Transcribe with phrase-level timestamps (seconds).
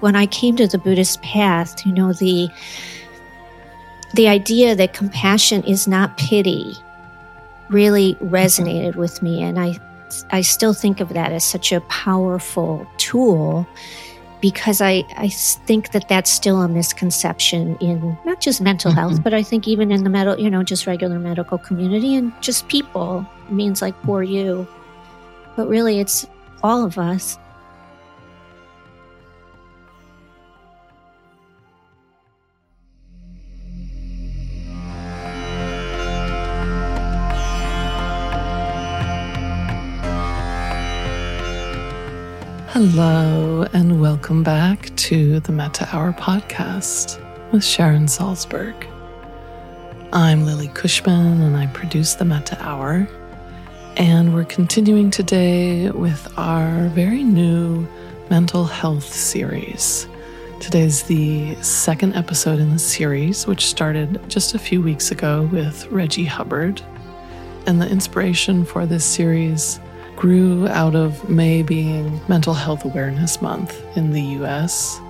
[0.00, 2.48] when I came to the Buddhist path, you know, the
[4.14, 6.74] the idea that compassion is not pity
[7.68, 9.78] really resonated with me and I
[10.30, 13.68] I still think of that as such a powerful tool
[14.40, 19.22] because I, I think that that's still a misconception in not just mental health, mm-hmm.
[19.22, 22.68] but I think even in the medical, you know, just regular medical community and just
[22.68, 24.66] people it means like poor you.
[25.56, 26.26] But really, it's
[26.62, 27.38] all of us.
[42.80, 47.20] Hello, and welcome back to the Metta Hour podcast
[47.50, 48.86] with Sharon Salzberg.
[50.12, 53.08] I'm Lily Cushman, and I produce the Metta Hour.
[53.96, 57.84] And we're continuing today with our very new
[58.30, 60.06] mental health series.
[60.60, 65.88] Today's the second episode in the series, which started just a few weeks ago with
[65.88, 66.80] Reggie Hubbard.
[67.66, 69.80] And the inspiration for this series
[70.18, 75.00] grew out of May being Mental Health Awareness Month in the US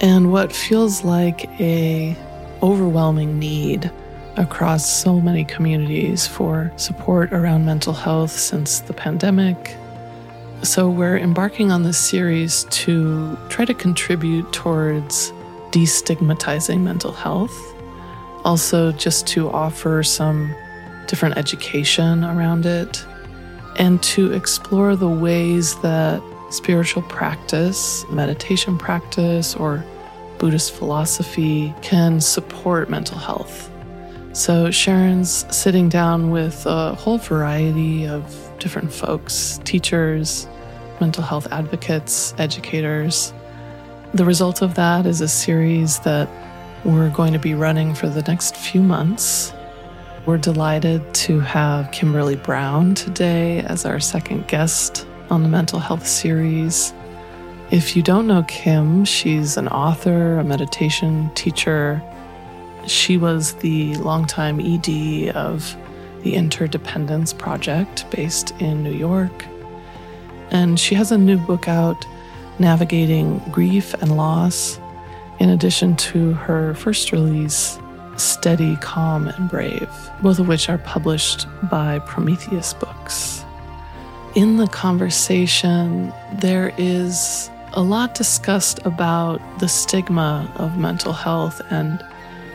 [0.00, 2.16] and what feels like a
[2.62, 3.90] overwhelming need
[4.38, 9.76] across so many communities for support around mental health since the pandemic.
[10.62, 15.32] So, we're embarking on this series to try to contribute towards
[15.70, 17.56] destigmatizing mental health,
[18.42, 20.54] also, just to offer some
[21.08, 23.04] different education around it
[23.78, 29.84] and to explore the ways that spiritual practice, meditation practice, or
[30.38, 33.70] Buddhist philosophy can support mental health.
[34.32, 40.48] So, Sharon's sitting down with a whole variety of different folks teachers,
[41.00, 43.32] mental health advocates, educators.
[44.14, 46.28] The result of that is a series that
[46.84, 49.52] we're going to be running for the next few months
[50.28, 56.06] we're delighted to have Kimberly Brown today as our second guest on the mental health
[56.06, 56.92] series.
[57.70, 62.02] If you don't know Kim, she's an author, a meditation teacher.
[62.86, 65.74] She was the longtime ED of
[66.24, 69.46] the Interdependence Project based in New York.
[70.50, 72.04] And she has a new book out,
[72.58, 74.78] Navigating Grief and Loss,
[75.38, 77.78] in addition to her first release,
[78.18, 79.88] Steady, Calm, and Brave,
[80.22, 83.44] both of which are published by Prometheus Books.
[84.34, 92.04] In the conversation, there is a lot discussed about the stigma of mental health and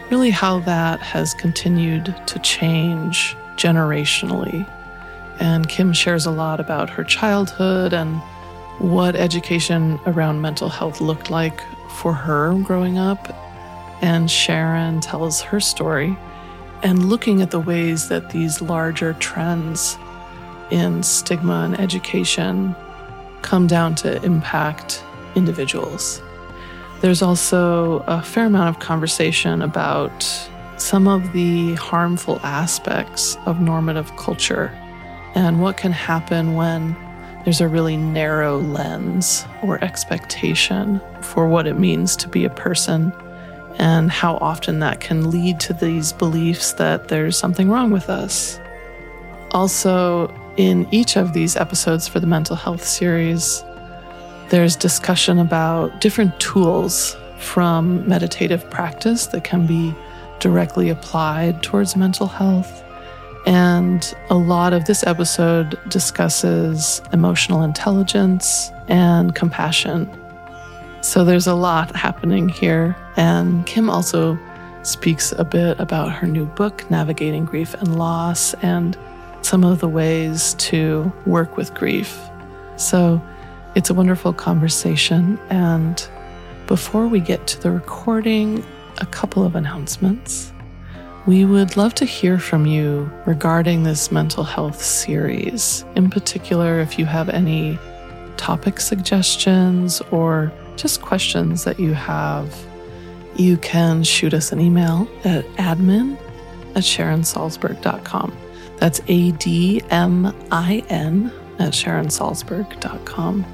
[0.09, 4.69] really how that has continued to change generationally.
[5.40, 8.22] And Kim shares a lot about her childhood and
[8.80, 13.43] what education around mental health looked like for her growing up
[14.02, 16.18] and Sharon tells her story
[16.84, 19.98] and looking at the ways that these larger trends
[20.72, 22.76] in stigma and education
[23.42, 25.04] come down to impact
[25.36, 26.22] individuals.
[27.02, 30.24] There's also a fair amount of conversation about
[30.78, 34.72] some of the harmful aspects of normative culture
[35.36, 36.96] and what can happen when
[37.44, 43.12] there's a really narrow lens or expectation for what it means to be a person
[43.80, 48.60] and how often that can lead to these beliefs that there's something wrong with us.
[49.52, 53.64] Also, in each of these episodes for the mental health series,
[54.50, 59.94] there's discussion about different tools from meditative practice that can be
[60.40, 62.84] directly applied towards mental health.
[63.46, 70.10] And a lot of this episode discusses emotional intelligence and compassion
[71.03, 72.96] so there's a lot happening here.
[73.18, 74.40] And Kim also
[74.84, 78.97] speaks a bit about her new book, Navigating Grief and Loss, and
[79.42, 82.18] some of the ways to work with grief.
[82.78, 83.22] So
[83.75, 85.38] it's a wonderful conversation.
[85.50, 86.07] And
[86.68, 88.63] before we get to the recording,
[89.00, 90.54] a couple of announcements.
[91.25, 95.83] We would love to hear from you regarding this mental health series.
[95.95, 97.78] In particular, if you have any
[98.38, 102.54] topic suggestions or just questions that you have,
[103.36, 106.18] you can shoot us an email at admin
[106.75, 108.38] at sharonsalzberg.com.
[108.78, 113.46] That's A D M I N at sharonsalzberg.com.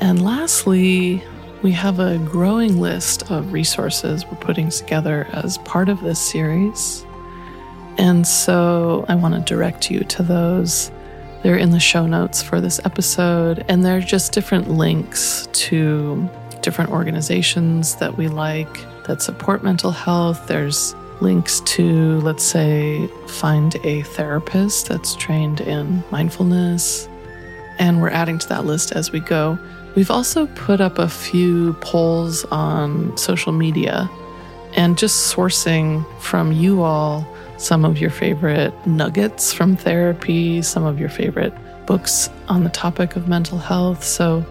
[0.00, 1.22] And lastly,
[1.62, 7.06] we have a growing list of resources we're putting together as part of this series.
[7.96, 10.90] And so I want to direct you to those
[11.44, 16.26] they're in the show notes for this episode, and they're just different links to
[16.62, 18.72] different organizations that we like
[19.04, 20.46] that support mental health.
[20.46, 27.10] There's links to, let's say, find a therapist that's trained in mindfulness.
[27.78, 29.58] And we're adding to that list as we go.
[29.96, 34.08] We've also put up a few polls on social media
[34.76, 37.28] and just sourcing from you all
[37.64, 41.54] some of your favorite nuggets from therapy, some of your favorite
[41.86, 44.04] books on the topic of mental health.
[44.04, 44.44] So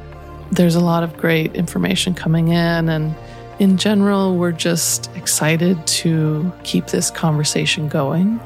[0.52, 2.90] there's a lot of great information coming in.
[2.90, 3.16] And
[3.60, 8.40] in general, we're just excited to keep this conversation going.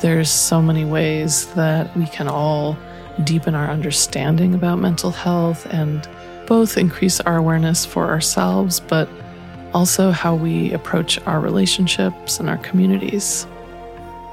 [0.00, 2.78] There's so many ways that we can all
[3.24, 6.08] deepen our understanding about mental health and
[6.46, 9.08] both increase our awareness for ourselves, but
[9.72, 13.46] also how we approach our relationships and our communities.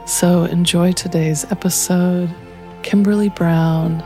[0.06, 2.30] So enjoy today's episode,
[2.84, 4.02] Kimberly Brown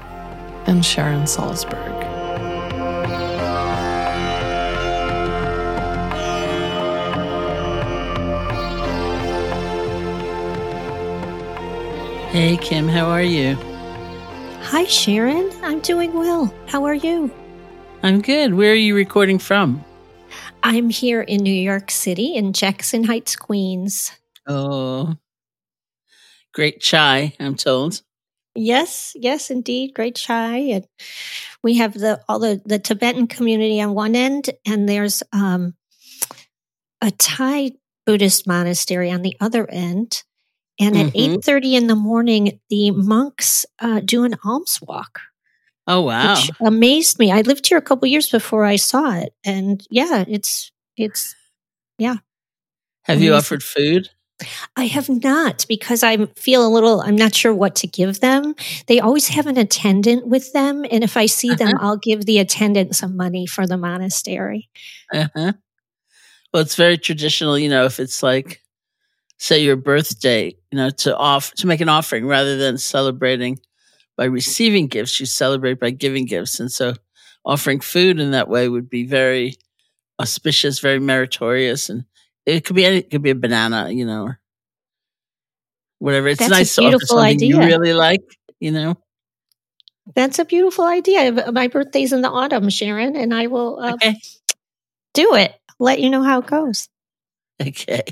[0.67, 1.95] and Sharon Salzberg.
[12.29, 13.55] Hey, Kim, how are you?
[14.63, 15.49] Hi, Sharon.
[15.63, 16.53] I'm doing well.
[16.67, 17.31] How are you?
[18.03, 18.53] I'm good.
[18.53, 19.83] Where are you recording from?
[20.61, 24.11] I'm here in New York City in Jackson Heights, Queens.
[24.47, 25.15] Oh,
[26.55, 28.01] great chai, I'm told.
[28.55, 30.87] Yes, yes, indeed, great chai, and
[31.61, 35.75] we have the all the the Tibetan community on one end, and there's um,
[37.01, 37.71] a Thai
[38.05, 40.23] Buddhist monastery on the other end.
[40.79, 41.35] And at mm-hmm.
[41.35, 45.21] 8.30 in the morning, the monks uh, do an alms walk.
[45.87, 46.41] Oh, wow.
[46.59, 47.31] amazed me.
[47.31, 49.33] I lived here a couple years before I saw it.
[49.45, 51.35] And yeah, it's, it's,
[51.97, 52.15] yeah.
[53.03, 53.23] Have amazing.
[53.23, 54.09] you offered food?
[54.75, 58.55] I have not because I feel a little, I'm not sure what to give them.
[58.87, 60.85] They always have an attendant with them.
[60.91, 61.65] And if I see uh-huh.
[61.65, 64.69] them, I'll give the attendant some money for the monastery.
[65.13, 65.53] Uh-huh.
[66.53, 68.61] Well, it's very traditional, you know, if it's like
[69.37, 73.59] say your birthday, you know, to off to make an offering rather than celebrating
[74.17, 76.59] by receiving gifts, you celebrate by giving gifts.
[76.59, 76.93] And so
[77.45, 79.55] offering food in that way would be very
[80.19, 81.89] auspicious, very meritorious.
[81.89, 82.05] And
[82.45, 84.39] it could be any, it could be a banana, you know, or
[85.99, 86.27] whatever.
[86.27, 87.47] It's That's nice a beautiful idea.
[87.47, 88.23] you really like,
[88.59, 88.97] you know.
[90.13, 91.51] That's a beautiful idea.
[91.51, 94.15] My birthday's in the autumn, Sharon, and I will uh, okay.
[95.13, 95.55] do it.
[95.79, 96.87] Let you know how it goes.
[97.59, 98.03] Okay.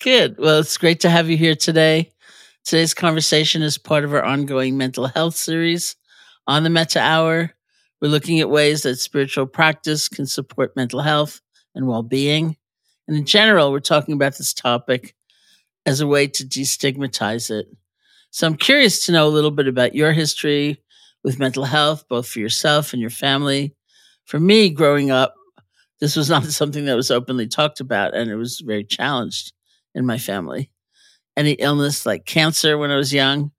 [0.00, 0.36] Good.
[0.38, 2.12] Well, it's great to have you here today.
[2.64, 5.96] Today's conversation is part of our ongoing mental health series
[6.46, 7.50] on the Metta Hour.
[8.00, 11.40] We're looking at ways that spiritual practice can support mental health
[11.74, 12.57] and well being.
[13.08, 15.14] And in general, we're talking about this topic
[15.86, 17.66] as a way to destigmatize it.
[18.30, 20.82] So I'm curious to know a little bit about your history
[21.24, 23.74] with mental health, both for yourself and your family.
[24.26, 25.34] For me, growing up,
[26.00, 29.52] this was not something that was openly talked about, and it was very challenged
[29.94, 30.70] in my family.
[31.36, 33.52] Any illness like cancer when I was young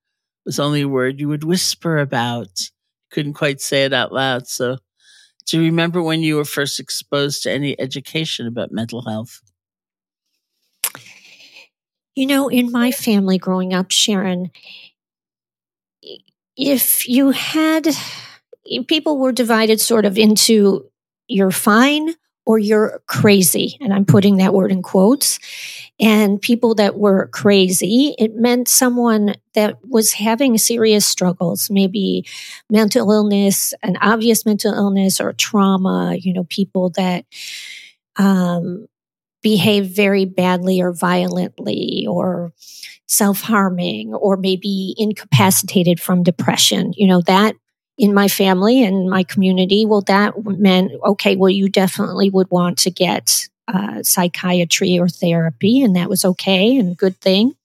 [0.46, 2.50] was only a word you would whisper about.
[3.12, 4.48] Couldn't quite say it out loud.
[4.48, 4.78] So,
[5.46, 9.42] do you remember when you were first exposed to any education about mental health?
[12.16, 14.52] You know, in my family growing up, Sharon,
[16.58, 17.88] if you had
[18.88, 20.90] people were divided sort of into
[21.28, 22.14] you're fine
[22.46, 23.78] or you're crazy.
[23.80, 25.40] And I'm putting that word in quotes.
[26.00, 32.26] And people that were crazy, it meant someone that was having serious struggles, maybe
[32.70, 37.26] mental illness, an obvious mental illness or trauma, you know, people that,
[38.18, 38.88] um,
[39.44, 42.54] behave very badly or violently or
[43.08, 46.94] self harming or maybe incapacitated from depression.
[46.98, 47.56] You know, that
[47.98, 52.80] in my family and my community, well, that meant, okay, well, you definitely would want
[52.80, 57.56] to get uh, psychiatry or therapy, and that was okay and good thing.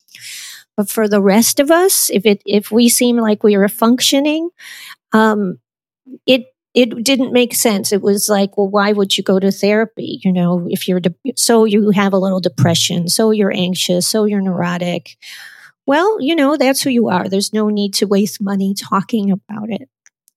[0.77, 4.51] But for the rest of us, if it if we seem like we are functioning,
[5.13, 5.59] um,
[6.27, 7.93] it it didn't make sense.
[7.93, 10.21] It was like, well, why would you go to therapy?
[10.25, 14.25] You know, if you're de- so you have a little depression, so you're anxious, so
[14.25, 15.17] you're neurotic.
[15.87, 17.29] Well, you know, that's who you are.
[17.29, 19.89] There's no need to waste money talking about it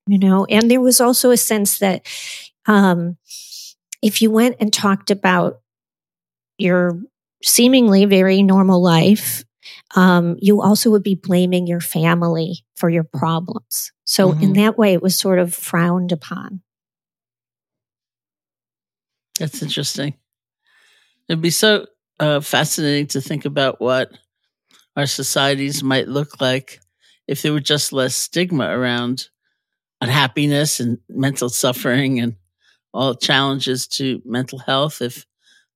[0.07, 2.05] you know and there was also a sense that
[2.65, 3.17] um,
[4.01, 5.61] if you went and talked about
[6.57, 6.99] your
[7.43, 9.43] seemingly very normal life
[9.95, 13.91] um, you also would be blaming your family for your problems.
[14.03, 14.43] So mm-hmm.
[14.43, 16.61] in that way it was sort of frowned upon.
[19.39, 20.15] That's interesting.
[21.29, 21.85] It'd be so
[22.19, 24.11] uh, fascinating to think about what
[24.95, 26.79] our societies might look like
[27.27, 29.27] if there were just less stigma around
[30.01, 32.35] unhappiness and mental suffering and
[32.97, 35.27] all challenges to mental health, if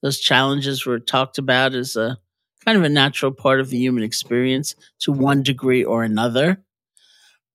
[0.01, 2.17] those challenges were talked about as a
[2.65, 6.63] kind of a natural part of the human experience to one degree or another.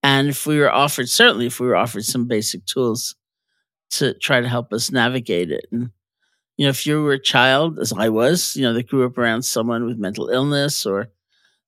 [0.05, 3.17] And if we were offered, certainly if we were offered some basic tools
[3.91, 5.67] to try to help us navigate it.
[5.73, 5.91] And,
[6.57, 9.19] you know, if you were a child, as I was, you know, that grew up
[9.19, 11.09] around someone with mental illness or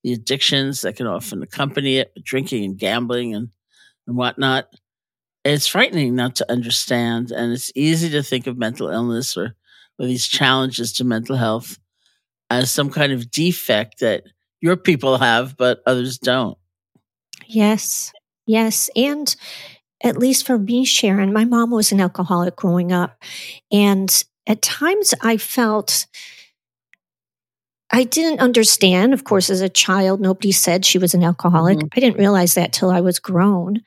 [0.04, 3.48] the addictions that can often accompany it, drinking and gambling and,
[4.06, 4.68] and whatnot,
[5.44, 7.30] it's frightening not to understand.
[7.30, 9.54] And it's easy to think of mental illness or,
[9.98, 11.78] or these challenges to mental health
[12.50, 14.24] as some kind of defect that
[14.60, 16.58] your people have, but others don't.
[17.46, 18.12] Yes.
[18.46, 18.90] Yes.
[18.96, 19.34] And
[20.02, 23.22] at least for me, Sharon, my mom was an alcoholic growing up.
[23.70, 26.06] And at times I felt
[27.90, 29.14] I didn't understand.
[29.14, 31.78] Of course, as a child, nobody said she was an alcoholic.
[31.78, 31.88] Mm-hmm.
[31.96, 33.82] I didn't realize that till I was grown.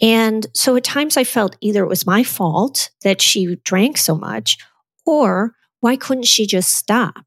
[0.00, 4.14] And so at times I felt either it was my fault that she drank so
[4.14, 4.56] much,
[5.04, 7.26] or why couldn't she just stop?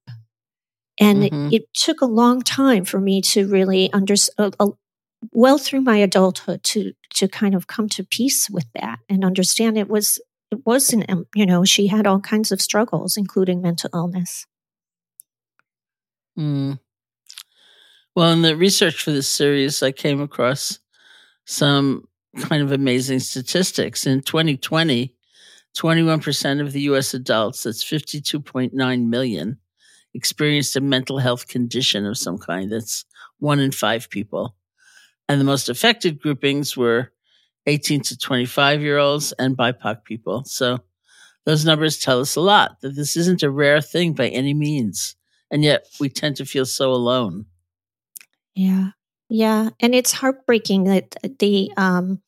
[1.00, 1.48] And mm-hmm.
[1.48, 4.72] it, it, took a long time for me to really understand, uh, uh,
[5.32, 9.78] well through my adulthood, to to kind of come to peace with that and understand
[9.78, 10.20] it was
[10.52, 14.48] it wasn't um, you know she had all kinds of struggles, including mental illness.
[16.38, 16.80] Mm.
[18.16, 20.80] Well, in the research for this series, I came across
[21.46, 22.08] some
[22.40, 24.08] kind of amazing statistics.
[24.08, 25.16] In 2020,
[25.78, 29.60] 21% of the US adults, that's 52.9 million,
[30.16, 32.72] experienced a mental health condition of some kind.
[32.72, 33.06] That's
[33.40, 34.56] one in five people.
[35.30, 37.12] And the most affected groupings were
[37.68, 40.46] 18 to 25 year olds and BIPOC people.
[40.46, 40.80] So
[41.46, 45.17] those numbers tell us a lot that this isn't a rare thing by any means.
[45.52, 47.46] And yet we tend to feel so alone.
[48.56, 48.90] Yeah.
[49.30, 49.70] Yeah.
[49.80, 52.22] And it's heartbreaking that the, um,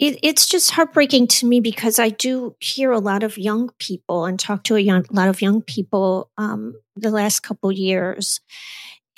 [0.00, 4.24] it, it's just heartbreaking to me because I do hear a lot of young people
[4.24, 8.40] and talk to a young, lot of young people um, the last couple years,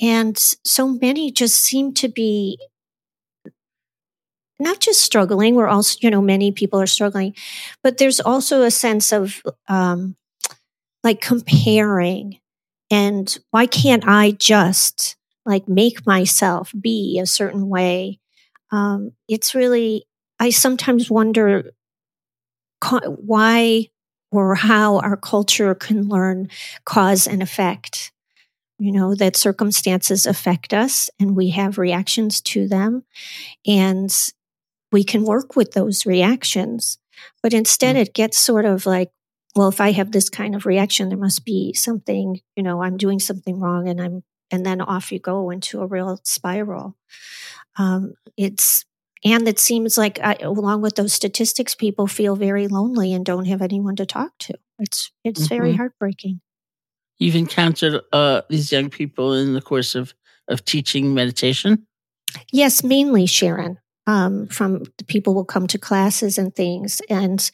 [0.00, 2.58] and so many just seem to be
[4.58, 5.54] not just struggling.
[5.54, 7.36] We're also, you know, many people are struggling,
[7.84, 10.16] but there's also a sense of um,
[11.02, 12.38] like comparing,
[12.90, 18.20] and why can't I just like make myself be a certain way?
[18.70, 20.04] Um, it's really
[20.38, 21.70] I sometimes wonder
[23.06, 23.88] why
[24.32, 26.48] or how our culture can learn
[26.84, 28.10] cause and effect.
[28.78, 33.04] You know, that circumstances affect us and we have reactions to them
[33.64, 34.12] and
[34.90, 36.98] we can work with those reactions.
[37.40, 38.02] But instead, mm-hmm.
[38.02, 39.12] it gets sort of like,
[39.54, 42.96] well, if I have this kind of reaction, there must be something, you know, I'm
[42.96, 46.96] doing something wrong and I'm, and then off you go into a real spiral.
[47.76, 48.84] Um, it's
[49.24, 53.44] and it seems like, I, along with those statistics, people feel very lonely and don't
[53.44, 54.54] have anyone to talk to.
[54.78, 55.54] It's it's mm-hmm.
[55.54, 56.40] very heartbreaking.
[57.18, 60.14] You've encountered uh, these young people in the course of
[60.48, 61.86] of teaching meditation.
[62.50, 63.78] Yes, mainly Sharon.
[64.08, 67.48] Um, from the people will come to classes and things, and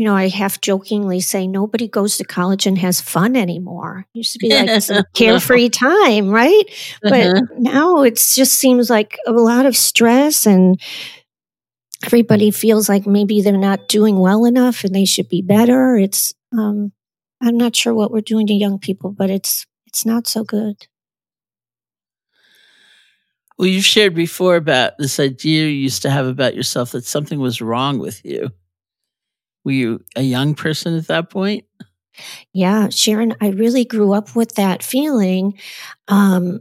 [0.00, 4.06] you know, I half jokingly say nobody goes to college and has fun anymore.
[4.14, 6.62] It used to be like some carefree time, right?
[7.02, 7.42] But uh-huh.
[7.58, 10.80] now it just seems like a lot of stress and
[12.02, 15.98] everybody feels like maybe they're not doing well enough and they should be better.
[15.98, 16.92] It's um
[17.42, 20.86] I'm not sure what we're doing to young people, but it's it's not so good.
[23.58, 27.38] Well, you've shared before about this idea you used to have about yourself that something
[27.38, 28.50] was wrong with you.
[29.64, 31.64] Were you a young person at that point?
[32.52, 35.58] Yeah, Sharon, I really grew up with that feeling.
[36.08, 36.60] Um,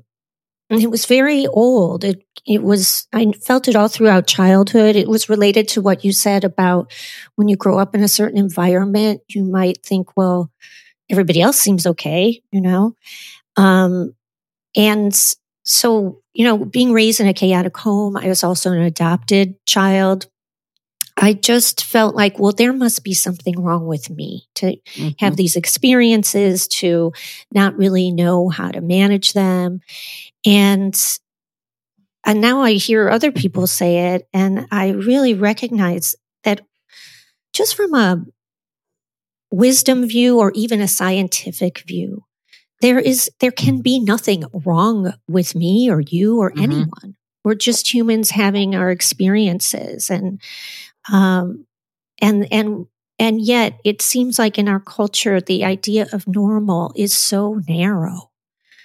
[0.70, 2.04] it was very old.
[2.04, 4.96] It it was I felt it all throughout childhood.
[4.96, 6.92] It was related to what you said about
[7.36, 10.52] when you grow up in a certain environment, you might think, well,
[11.10, 12.96] everybody else seems okay, you know.
[13.58, 14.14] Um,
[14.76, 15.14] and
[15.66, 20.28] so, you know, being raised in a chaotic home, I was also an adopted child.
[21.22, 25.10] I just felt like, well, there must be something wrong with me to mm-hmm.
[25.20, 27.12] have these experiences, to
[27.52, 29.82] not really know how to manage them.
[30.46, 30.98] And,
[32.26, 36.62] and now I hear other people say it, and I really recognize that
[37.52, 38.24] just from a
[39.52, 42.24] wisdom view or even a scientific view,
[42.82, 46.64] there is, there can be nothing wrong with me or you or mm-hmm.
[46.64, 47.16] anyone.
[47.44, 50.42] We're just humans having our experiences and
[51.12, 51.66] um,
[52.22, 52.88] and, and,
[53.18, 58.32] and yet it seems like in our culture, the idea of normal is so narrow.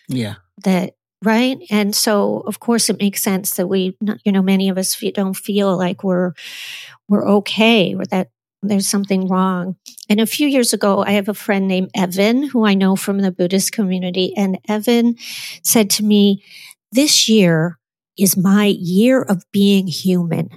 [0.09, 0.35] Yeah.
[0.64, 4.78] That right and so of course it makes sense that we you know many of
[4.78, 6.33] us don't feel like we're
[7.09, 8.28] we're okay or that
[8.62, 9.76] there's something wrong
[10.09, 13.21] and a few years ago i have a friend named evan who i know from
[13.21, 15.16] the buddhist community and evan
[15.62, 16.43] said to me
[16.93, 17.78] this year
[18.19, 20.50] is my year of being human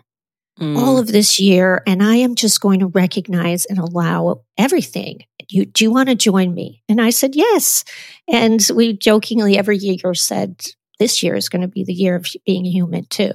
[0.60, 0.78] mm.
[0.78, 5.66] all of this year and i am just going to recognize and allow everything you,
[5.66, 6.84] do you want to join me?
[6.90, 7.84] And I said, yes.
[8.28, 10.66] And we jokingly every year said,
[11.00, 13.32] this year is going to be the year of being human too.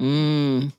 [0.00, 0.72] Mm.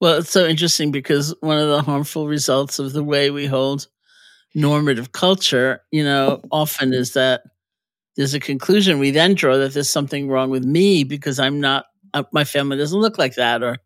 [0.00, 3.86] Well, it's so interesting because one of the harmful results of the way we hold
[4.54, 7.42] normative culture, you know, often is that
[8.16, 11.86] there's a conclusion we then draw that there's something wrong with me because I'm not,
[12.32, 13.78] my family doesn't look like that, or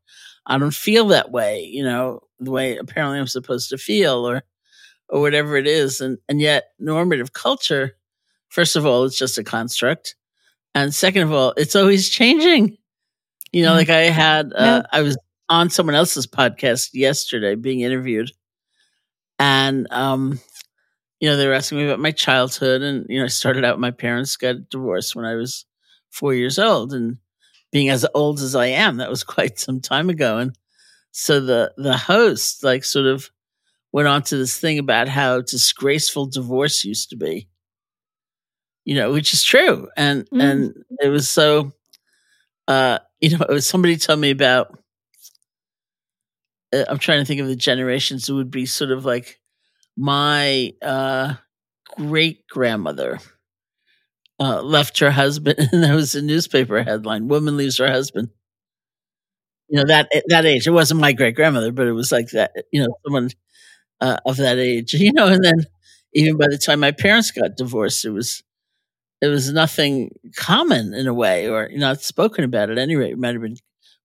[0.47, 4.43] I don't feel that way, you know, the way apparently I'm supposed to feel or
[5.09, 6.01] or whatever it is.
[6.01, 7.97] And and yet normative culture,
[8.49, 10.17] first of all, it's just a construct.
[10.75, 12.77] And second of all, it's always changing.
[13.53, 13.79] You know, mm-hmm.
[13.79, 15.17] like I had uh, I was
[15.49, 18.33] on someone else's podcast yesterday being interviewed.
[19.39, 20.41] And um,
[21.21, 23.79] you know, they were asking me about my childhood and you know, I started out
[23.79, 25.65] my parents got divorced when I was
[26.11, 27.19] four years old and
[27.75, 30.39] being as old as I am, that was quite some time ago.
[30.39, 30.57] And
[31.11, 33.31] so the the host like sort of
[33.93, 37.49] went on to this thing about how disgraceful divorce used to be.
[38.85, 39.89] You know, which is true.
[39.97, 40.41] And mm.
[40.41, 41.73] and it was so
[42.69, 44.79] uh, you know, it was somebody told me about
[46.73, 48.29] uh, I'm trying to think of the generations.
[48.29, 49.41] It would be sort of like
[49.97, 51.35] my uh,
[51.97, 53.19] great grandmother
[54.41, 58.31] uh, left her husband, and there was a newspaper headline: "Woman leaves her husband."
[59.69, 60.67] You know that that age.
[60.67, 62.53] It wasn't my great grandmother, but it was like that.
[62.71, 63.31] You know, someone
[64.01, 64.95] uh, of that age.
[64.99, 65.67] You know, and then
[66.15, 68.43] even by the time my parents got divorced, it was
[69.23, 73.13] it was nothing common in a way, or not spoken about at any rate.
[73.15, 73.59] It might have been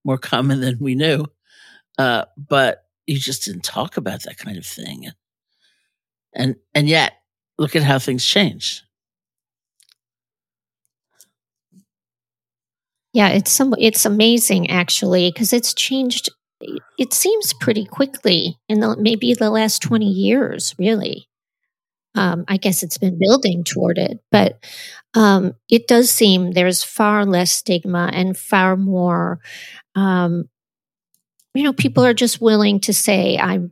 [0.06, 1.26] more common than we knew,
[2.00, 5.08] uh, but you just didn't talk about that kind of thing.
[6.34, 7.14] And and yet,
[7.58, 8.84] look at how things changed.
[13.14, 16.30] Yeah, it's some it's amazing actually because it's changed
[16.98, 21.28] it seems pretty quickly in the maybe the last 20 years really.
[22.16, 24.60] Um, I guess it's been building toward it, but
[25.14, 29.40] um, it does seem there's far less stigma and far more.
[29.96, 30.50] Um,
[31.54, 33.72] you know, people are just willing to say, "I'm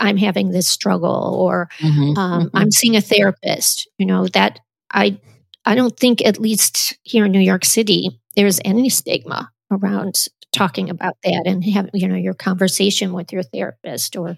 [0.00, 2.56] I'm having this struggle," or mm-hmm, um, mm-hmm.
[2.56, 5.20] "I'm seeing a therapist." You know that I
[5.64, 10.88] I don't think at least here in New York City there's any stigma around talking
[10.88, 14.36] about that and have you know your conversation with your therapist or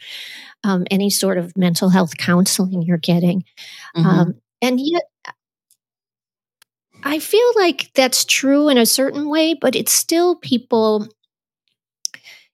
[0.64, 3.44] um, any sort of mental health counseling you're getting
[3.94, 4.06] mm-hmm.
[4.06, 5.02] um, and yet
[7.04, 11.06] i feel like that's true in a certain way but it's still people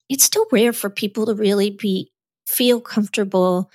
[0.09, 2.11] it's still rare for people to really be
[2.47, 3.71] feel comfortable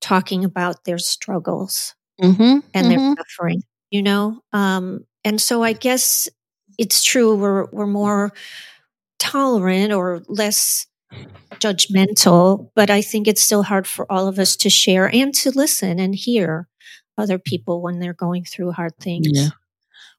[0.00, 2.58] talking about their struggles mm-hmm.
[2.72, 3.14] and their mm-hmm.
[3.18, 6.28] suffering you know um, and so i guess
[6.78, 8.32] it's true we're we're more
[9.18, 10.86] tolerant or less
[11.54, 15.50] judgmental, but I think it's still hard for all of us to share and to
[15.50, 16.68] listen and hear
[17.18, 19.28] other people when they're going through hard things.
[19.30, 19.48] Yeah.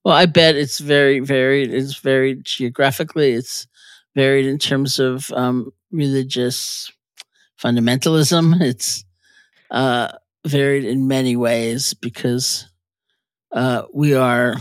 [0.06, 1.74] Well, I bet it's very varied.
[1.74, 3.32] It's varied geographically.
[3.32, 3.68] It's
[4.16, 6.92] varied in terms of um, religious
[7.62, 8.62] fundamentalism.
[8.62, 9.06] It's
[9.72, 10.10] uh,
[10.46, 12.68] varied in many ways because
[13.52, 14.56] uh, we are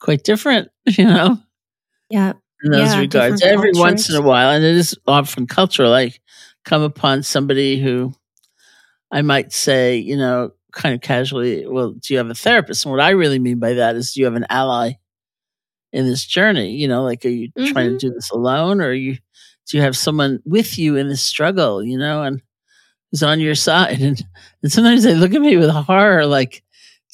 [0.00, 0.68] quite different,
[0.98, 1.38] you know?
[2.10, 2.34] Yeah.
[2.62, 3.42] In those yeah, regards.
[3.42, 3.80] Every cultures.
[3.80, 6.12] once in a while, and it is often cultural, I
[6.64, 8.14] come upon somebody who
[9.10, 12.84] I might say, you know, kind of casually, well, do you have a therapist?
[12.84, 14.92] And what I really mean by that is, do you have an ally
[15.92, 16.72] in this journey?
[16.72, 17.72] You know, like, are you mm-hmm.
[17.72, 18.08] trying to mm-hmm.
[18.08, 19.14] do this alone or you,
[19.68, 22.42] do you have someone with you in this struggle, you know, and
[23.10, 24.00] who's on your side?
[24.02, 24.22] And,
[24.62, 26.62] and sometimes they look at me with horror, like,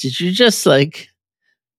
[0.00, 1.08] did you just like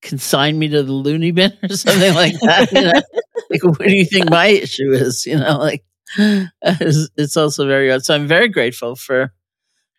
[0.04, 2.72] consign me to the loony bin or something like that.
[2.72, 3.02] You know?
[3.50, 5.26] like, what do you think my issue is?
[5.26, 5.84] You know, like
[6.18, 8.06] it's, it's also very odd.
[8.06, 9.34] So I'm very grateful for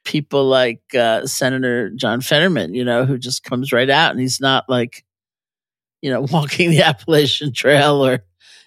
[0.05, 4.41] people like uh, Senator John Fetterman, you know, who just comes right out and he's
[4.41, 5.05] not like,
[6.03, 8.21] you know, walking the Appalachian Trail or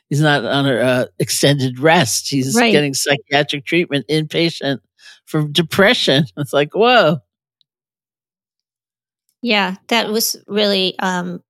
[0.09, 2.29] he's not on a uh, extended rest.
[2.29, 2.71] He's right.
[2.71, 4.79] getting psychiatric treatment inpatient
[5.25, 6.25] for depression.
[6.37, 7.19] It's like, whoa.
[9.41, 10.97] Yeah, that was really.
[10.99, 11.43] Um,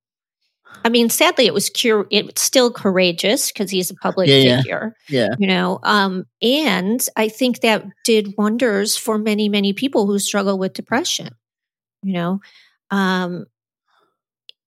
[0.85, 2.07] I mean, sadly, it was cure.
[2.11, 4.95] It's still courageous because he's a public yeah, figure.
[5.09, 5.79] Yeah, you know.
[5.83, 11.29] Um, and I think that did wonders for many, many people who struggle with depression.
[12.03, 12.41] You know,
[12.91, 13.45] um,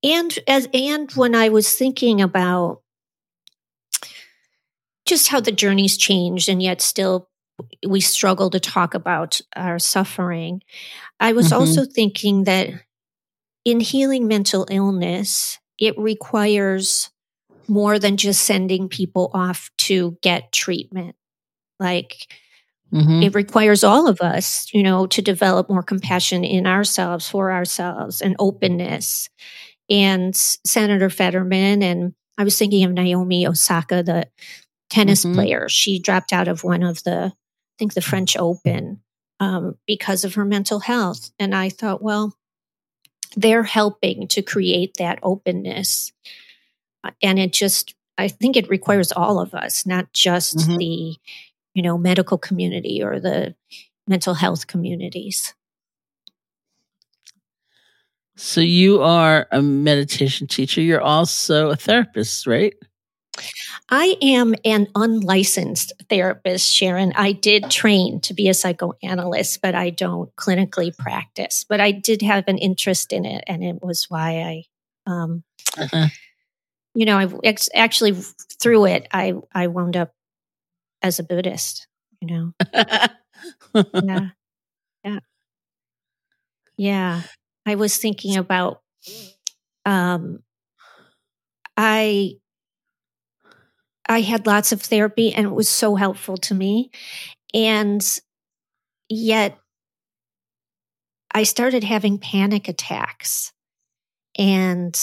[0.03, 2.83] and as and when I was thinking about
[5.07, 7.29] just how the journey's changed and yet still
[7.87, 10.63] we struggle to talk about our suffering,
[11.19, 11.61] I was mm-hmm.
[11.61, 12.71] also thinking that
[13.65, 17.11] in healing mental illness, it requires
[17.69, 21.15] more than just sending people off to get treatment.
[21.79, 22.27] Like
[22.93, 23.23] mm-hmm.
[23.23, 28.21] it requires all of us, you know, to develop more compassion in ourselves, for ourselves,
[28.21, 29.29] and openness.
[29.89, 34.29] And Senator Fetterman, and I was thinking of Naomi Osaka, the
[34.89, 35.35] tennis mm-hmm.
[35.35, 35.69] player.
[35.69, 39.01] She dropped out of one of the, I think, the French Open
[39.39, 41.31] um, because of her mental health.
[41.39, 42.35] And I thought, well,
[43.37, 46.13] they're helping to create that openness.
[47.23, 50.77] And it just, I think it requires all of us, not just mm-hmm.
[50.77, 51.17] the,
[51.75, 53.55] you know, medical community or the
[54.07, 55.55] mental health communities.
[58.37, 60.81] So you are a meditation teacher.
[60.81, 62.75] You're also a therapist, right?
[63.89, 67.13] I am an unlicensed therapist, Sharon.
[67.17, 71.65] I did train to be a psychoanalyst, but I don't clinically practice.
[71.69, 74.65] But I did have an interest in it, and it was why
[75.07, 75.43] I, um,
[75.79, 76.09] uh-huh.
[76.95, 78.13] you know, I ex- actually
[78.61, 80.15] through it, I I wound up
[81.03, 81.87] as a Buddhist.
[82.21, 82.53] You know,
[83.95, 84.29] yeah,
[85.05, 85.19] yeah,
[86.77, 87.23] yeah.
[87.67, 88.81] I was thinking about,
[89.85, 90.43] um,
[91.77, 92.35] I
[94.11, 96.91] I had lots of therapy and it was so helpful to me.
[97.55, 98.05] And
[99.09, 99.57] yet
[101.33, 103.53] I started having panic attacks.
[104.37, 104.99] And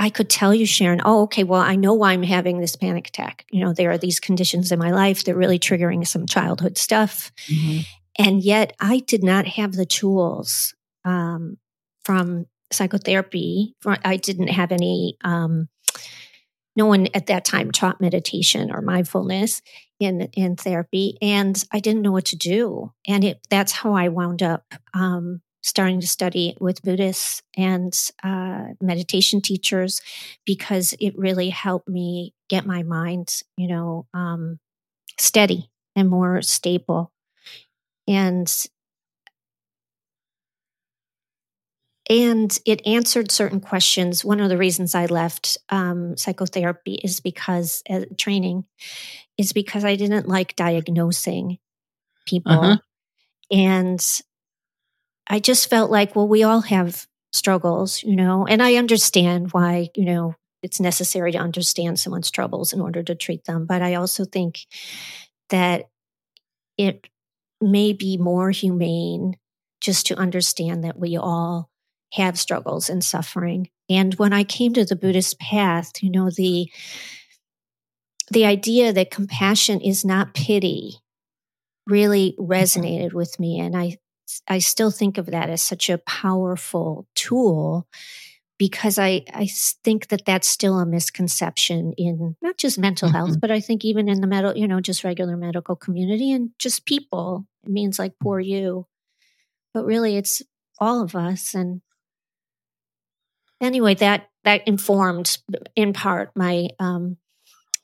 [0.00, 3.06] I could tell you, Sharon, oh, okay, well, I know why I'm having this panic
[3.06, 3.46] attack.
[3.52, 7.30] You know, there are these conditions in my life, they're really triggering some childhood stuff.
[7.46, 7.80] Mm-hmm.
[8.18, 11.56] And yet I did not have the tools um,
[12.02, 13.76] from psychotherapy.
[13.86, 15.68] I didn't have any um,
[16.80, 19.60] no one at that time taught meditation or mindfulness
[19.98, 22.90] in in therapy and i didn't know what to do.
[23.06, 24.64] And it that's how i wound up
[24.94, 30.00] um, starting to study with buddhists and uh, meditation teachers
[30.46, 34.58] because it really helped me get my mind you know um,
[35.18, 37.12] steady and more stable.
[38.08, 38.50] And
[42.10, 44.24] and it answered certain questions.
[44.24, 48.64] One of the reasons I left um, psychotherapy is because uh, training
[49.38, 51.58] is because I didn't like diagnosing
[52.26, 52.52] people.
[52.52, 52.76] Uh-huh.
[53.52, 54.04] And
[55.28, 59.90] I just felt like, well, we all have struggles, you know, and I understand why,
[59.94, 63.66] you know, it's necessary to understand someone's troubles in order to treat them.
[63.66, 64.58] But I also think
[65.50, 65.88] that
[66.76, 67.06] it
[67.60, 69.36] may be more humane
[69.80, 71.69] just to understand that we all
[72.12, 73.68] have struggles and suffering.
[73.88, 76.70] And when I came to the Buddhist path, you know, the
[78.32, 80.98] the idea that compassion is not pity
[81.86, 83.96] really resonated with me and I
[84.46, 87.88] I still think of that as such a powerful tool
[88.60, 89.48] because I, I
[89.84, 93.16] think that that's still a misconception in not just mental mm-hmm.
[93.16, 96.50] health, but I think even in the medical, you know, just regular medical community and
[96.58, 97.46] just people.
[97.64, 98.86] It means like poor you.
[99.72, 100.42] But really, it's
[100.78, 101.54] all of us.
[101.54, 101.80] And
[103.60, 105.38] anyway, that that informed
[105.76, 107.16] in part my um,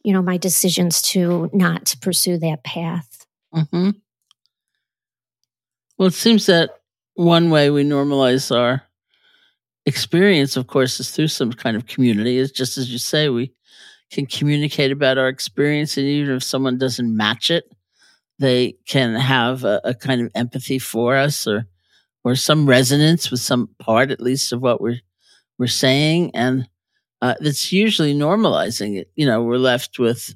[0.03, 3.27] you know my decisions to not pursue that path.
[3.55, 3.91] Mm-hmm.
[5.99, 6.71] Well, it seems that
[7.15, 8.83] one way we normalize our
[9.87, 12.39] experience, of course, is through some kind of community.
[12.39, 13.53] Is just as you say, we
[14.11, 17.65] can communicate about our experience, and even if someone doesn't match it,
[18.39, 21.67] they can have a, a kind of empathy for us, or
[22.25, 25.01] or some resonance with some part, at least, of what we're
[25.59, 26.69] we're saying, and
[27.23, 29.11] uh, that's usually normalizing it.
[29.17, 30.35] You know, we're left with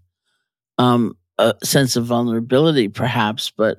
[0.79, 3.79] um, a sense of vulnerability, perhaps, but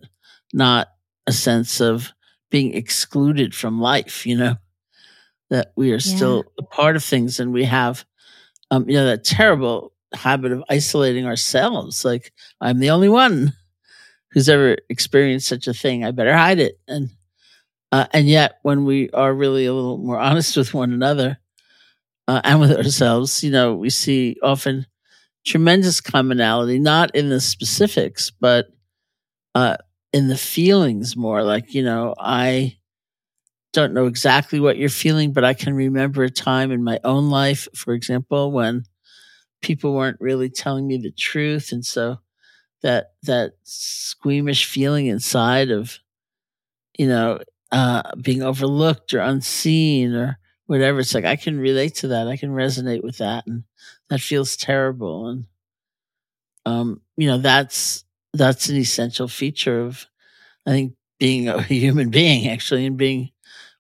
[0.54, 0.90] not
[1.28, 2.12] a sense of
[2.50, 4.26] being excluded from life.
[4.26, 4.56] You know,
[5.50, 6.16] that we are yeah.
[6.16, 8.06] still a part of things, and we have,
[8.70, 12.06] um, you know, that terrible habit of isolating ourselves.
[12.06, 13.54] Like I'm the only one
[14.32, 16.06] who's ever experienced such a thing.
[16.06, 17.10] I better hide it, and
[17.92, 21.40] uh, and yet, when we are really a little more honest with one another
[22.28, 24.86] uh, and with ourselves, you know, we see often
[25.46, 28.68] tremendous commonality, not in the specifics, but
[29.56, 29.78] uh,
[30.14, 31.44] in the feelings more.
[31.44, 32.78] Like, you know, I
[33.74, 37.30] don't know exactly what you're feeling, but I can remember a time in my own
[37.30, 38.84] life, for example, when
[39.62, 41.72] people weren't really telling me the truth.
[41.72, 42.20] And so
[42.84, 46.00] that, that squeamish feeling inside of,
[46.98, 47.40] you know,
[47.72, 51.00] uh, being overlooked or unseen or whatever.
[51.00, 52.28] It's like I can relate to that.
[52.28, 53.64] I can resonate with that, and
[54.10, 55.28] that feels terrible.
[55.28, 55.46] And
[56.66, 58.04] um, you know, that's
[58.34, 60.06] that's an essential feature of,
[60.68, 63.32] I think, being a human being actually, and being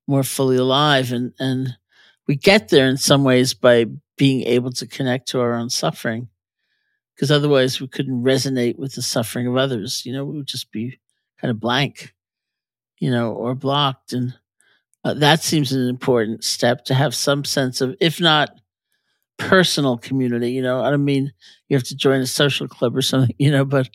[0.07, 1.11] more fully alive.
[1.11, 1.77] And and
[2.27, 6.29] we get there in some ways by being able to connect to our own suffering,
[7.15, 10.05] because otherwise we couldn't resonate with the suffering of others.
[10.05, 10.99] You know, we would just be
[11.39, 12.13] kind of blank,
[13.01, 14.13] you know, or blocked.
[14.13, 14.33] And
[15.03, 18.51] uh, that seems an important step to have some sense of, if not
[19.37, 21.33] personal community, you know, I don't mean
[21.67, 23.89] you have to join a social club or something, you know, but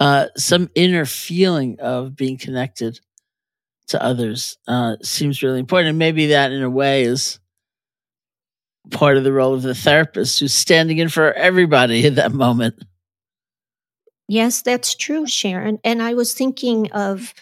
[0.00, 2.98] uh, some inner feeling of being connected
[3.88, 5.90] to others uh, seems really important.
[5.90, 7.38] And maybe that, in a way, is
[8.90, 12.82] part of the role of the therapist who's standing in for everybody at that moment.
[14.26, 15.78] Yes, that's true, Sharon.
[15.84, 17.34] And I was thinking of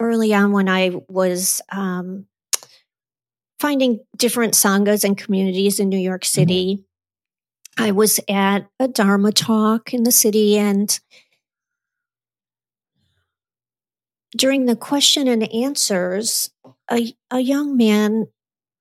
[0.00, 2.26] early on when I was um,
[3.60, 6.40] finding different sanghas and communities in New York mm-hmm.
[6.40, 6.74] City.
[6.76, 7.84] Mm-hmm.
[7.84, 10.98] I was at a Dharma talk in the city, and
[14.34, 16.50] during the question and answers,
[16.90, 18.26] a, a young man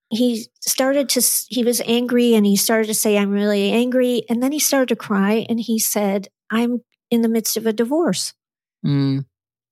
[0.10, 4.42] he started to he was angry and he started to say i'm really angry and
[4.42, 8.34] then he started to cry and he said i'm in the midst of a divorce
[8.86, 9.26] mm.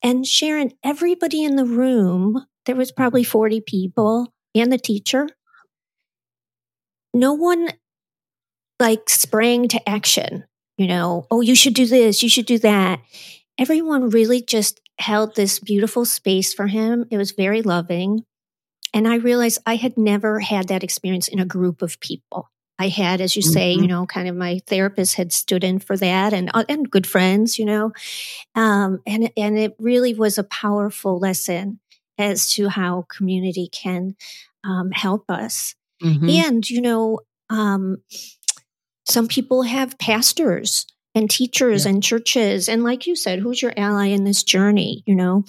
[0.04, 3.32] And sharon everybody in the room there was probably mm-hmm.
[3.32, 5.28] 40 people and the teacher.
[7.14, 7.70] No one
[8.80, 10.44] like sprang to action
[10.78, 13.00] you know oh you should do this you should do that.
[13.58, 17.06] Everyone really just held this beautiful space for him.
[17.12, 18.24] It was very loving.
[18.94, 22.50] And I realized I had never had that experience in a group of people.
[22.84, 23.84] I had, as you say, mm-hmm.
[23.84, 27.08] you know, kind of my therapist had stood in for that, and uh, and good
[27.08, 27.94] friends, you know,
[28.56, 31.80] um, and and it really was a powerful lesson
[32.18, 34.18] as to how community can
[34.66, 35.76] um, help us.
[36.04, 36.28] Mm-hmm.
[36.30, 38.02] And you know, um,
[39.06, 41.92] some people have pastors and teachers yeah.
[41.92, 45.04] and churches, and like you said, who's your ally in this journey?
[45.06, 45.46] You know,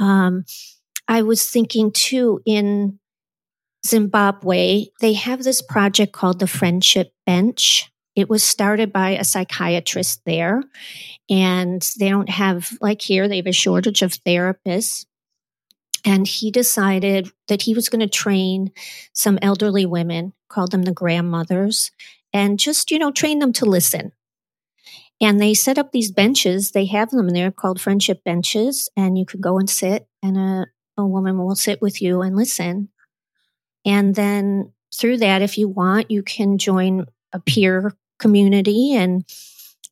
[0.00, 0.44] um,
[1.06, 2.98] I was thinking too in
[3.86, 7.90] Zimbabwe, they have this project called the Friendship Bench.
[8.14, 10.62] It was started by a psychiatrist there,
[11.30, 15.06] and they don't have, like here, they have a shortage of therapists.
[16.04, 18.72] And he decided that he was going to train
[19.12, 21.90] some elderly women, called them the grandmothers,
[22.32, 24.12] and just, you know, train them to listen.
[25.20, 26.72] And they set up these benches.
[26.72, 30.66] They have them there called friendship benches, and you could go and sit, and a,
[30.98, 32.88] a woman will sit with you and listen.
[33.84, 39.24] And then through that, if you want, you can join a peer community and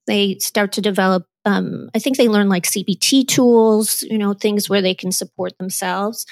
[0.07, 1.26] they start to develop.
[1.44, 5.57] Um, I think they learn like CBT tools, you know, things where they can support
[5.59, 6.26] themselves.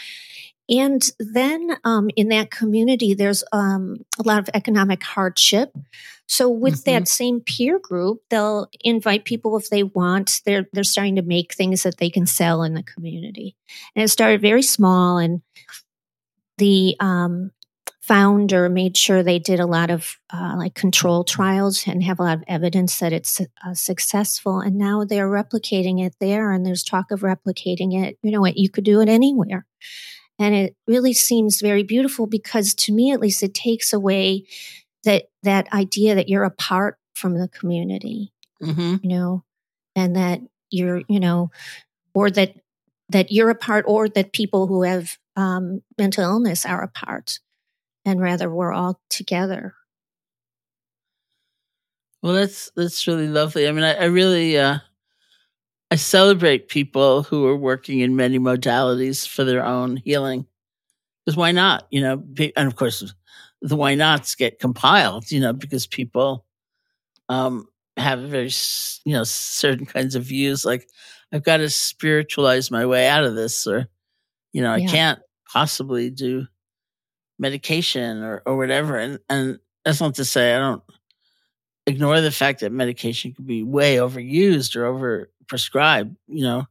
[0.68, 5.74] And then um, in that community, there's um, a lot of economic hardship.
[6.26, 6.92] So with mm-hmm.
[6.92, 10.42] that same peer group, they'll invite people if they want.
[10.44, 13.56] They're they're starting to make things that they can sell in the community.
[13.96, 15.40] And it started very small, and
[16.58, 17.50] the um,
[18.00, 22.22] founder made sure they did a lot of uh, like control trials and have a
[22.22, 24.60] lot of evidence that it's uh, successful.
[24.60, 28.18] And now they're replicating it there, and there's talk of replicating it.
[28.22, 28.56] You know what?
[28.56, 29.66] You could do it anywhere.
[30.38, 34.46] And it really seems very beautiful because to me, at least, it takes away
[35.04, 38.96] that, that idea that you're apart from the community, mm-hmm.
[39.02, 39.44] you know,
[39.96, 40.40] and that
[40.70, 41.50] you're, you know,
[42.14, 42.54] or that,
[43.08, 47.38] that you're apart or that people who have um, mental illness are apart
[48.04, 49.74] and rather we're all together.
[52.22, 53.68] Well, that's, that's really lovely.
[53.68, 54.78] I mean, I, I really, uh,
[55.92, 60.44] I celebrate people who are working in many modalities for their own healing.
[61.24, 61.86] Because why not?
[61.90, 62.24] You know,
[62.56, 63.14] and of course,
[63.62, 66.44] the why nots get compiled, you know, because people
[67.28, 68.50] um, have very,
[69.04, 70.88] you know, certain kinds of views like,
[71.32, 73.88] I've got to spiritualize my way out of this, or,
[74.52, 74.88] you know, yeah.
[74.88, 75.20] I can't
[75.52, 76.46] possibly do
[77.38, 78.96] medication or, or whatever.
[78.96, 80.82] And, and that's not to say I don't
[81.86, 86.66] ignore the fact that medication can be way overused or over prescribed, you know,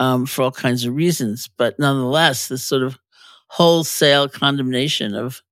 [0.00, 1.48] um, for all kinds of reasons.
[1.56, 2.98] But nonetheless, this sort of
[3.48, 5.42] wholesale condemnation of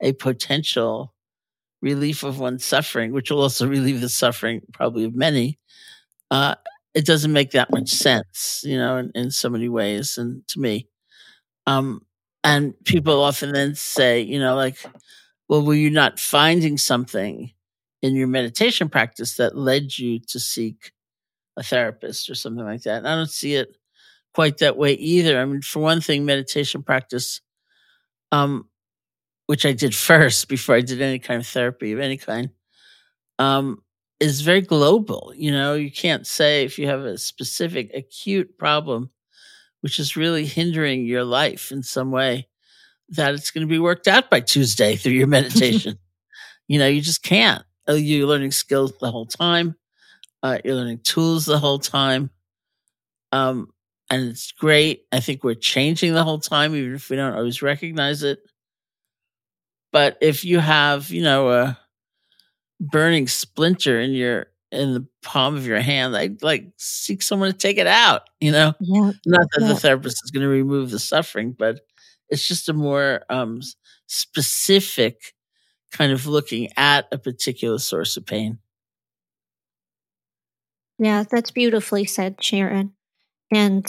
[0.00, 1.12] a potential
[1.82, 5.58] relief of one's suffering, which will also relieve the suffering probably of many,
[6.30, 6.54] uh,
[6.94, 10.18] it doesn't make that much sense, you know, in, in so many ways.
[10.18, 10.88] And to me,
[11.68, 12.02] um,
[12.44, 14.78] and people often then say, you know, like,
[15.48, 17.52] well, were you not finding something
[18.02, 20.92] in your meditation practice that led you to seek
[21.56, 22.98] a therapist or something like that.
[22.98, 23.76] And I don't see it
[24.34, 25.40] quite that way either.
[25.40, 27.40] I mean, for one thing, meditation practice
[28.32, 28.68] um,
[29.46, 32.50] which I did first before I did any kind of therapy of any kind,
[33.38, 33.82] um,
[34.20, 35.32] is very global.
[35.36, 39.10] You know, you can't say if you have a specific acute problem,
[39.80, 42.48] which is really hindering your life in some way,
[43.10, 45.98] that it's going to be worked out by Tuesday through your meditation.
[46.66, 47.64] you know, you just can't.
[47.88, 49.74] Uh, you're learning skills the whole time.
[50.42, 52.30] Uh, you're learning tools the whole time.
[53.32, 53.68] Um,
[54.10, 55.04] and it's great.
[55.12, 58.40] I think we're changing the whole time, even if we don't always recognize it.
[59.92, 61.78] But if you have, you know, a
[62.80, 67.56] burning splinter in your in the palm of your hand, I'd like seek someone to
[67.56, 68.22] take it out.
[68.40, 69.12] You know, Yeah.
[69.26, 69.68] not that Yeah.
[69.68, 71.80] the therapist is going to remove the suffering, but
[72.28, 73.60] it's just a more um,
[74.06, 75.34] specific
[75.92, 78.58] kind of looking at a particular source of pain.
[80.98, 82.92] Yeah, that's beautifully said, Sharon.
[83.52, 83.86] And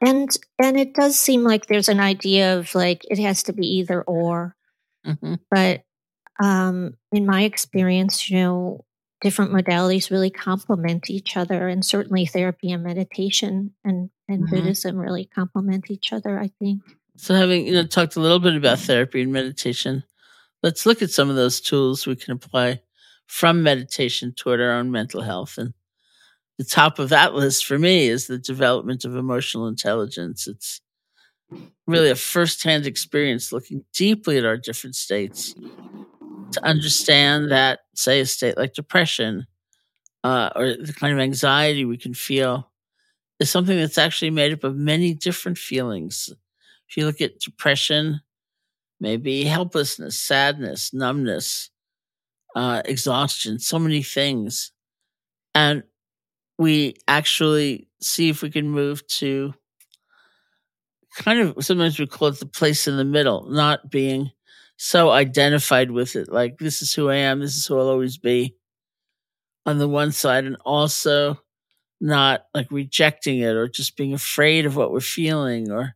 [0.00, 0.30] and
[0.62, 4.02] and it does seem like there's an idea of like it has to be either
[4.02, 4.56] or.
[5.04, 5.82] hmm But
[6.42, 8.84] um in my experience, you know,
[9.22, 14.50] different modalities really complement each other and certainly therapy and meditation and and Mhm.
[14.50, 16.82] Buddhism really complement each other, I think.
[17.16, 20.04] So, having you know talked a little bit about therapy and meditation,
[20.62, 22.82] let's look at some of those tools we can apply
[23.26, 25.56] from meditation toward our own mental health.
[25.58, 25.74] And
[26.58, 30.46] the top of that list for me is the development of emotional intelligence.
[30.46, 30.80] It's
[31.86, 35.54] really a firsthand experience looking deeply at our different states
[36.52, 39.46] to understand that, say, a state like depression
[40.24, 42.70] uh, or the kind of anxiety we can feel
[43.40, 46.30] is something that's actually made up of many different feelings.
[46.88, 48.20] If you look at depression,
[49.00, 51.70] maybe helplessness, sadness, numbness,
[52.56, 54.72] uh, exhaustion, so many things.
[55.54, 55.82] And
[56.58, 59.54] we actually see if we can move to
[61.16, 64.30] kind of sometimes we call it the place in the middle, not being
[64.82, 68.18] so identified with it, like this is who I am, this is who I'll always
[68.18, 68.56] be
[69.64, 71.40] on the one side, and also
[72.00, 75.94] not like rejecting it or just being afraid of what we're feeling or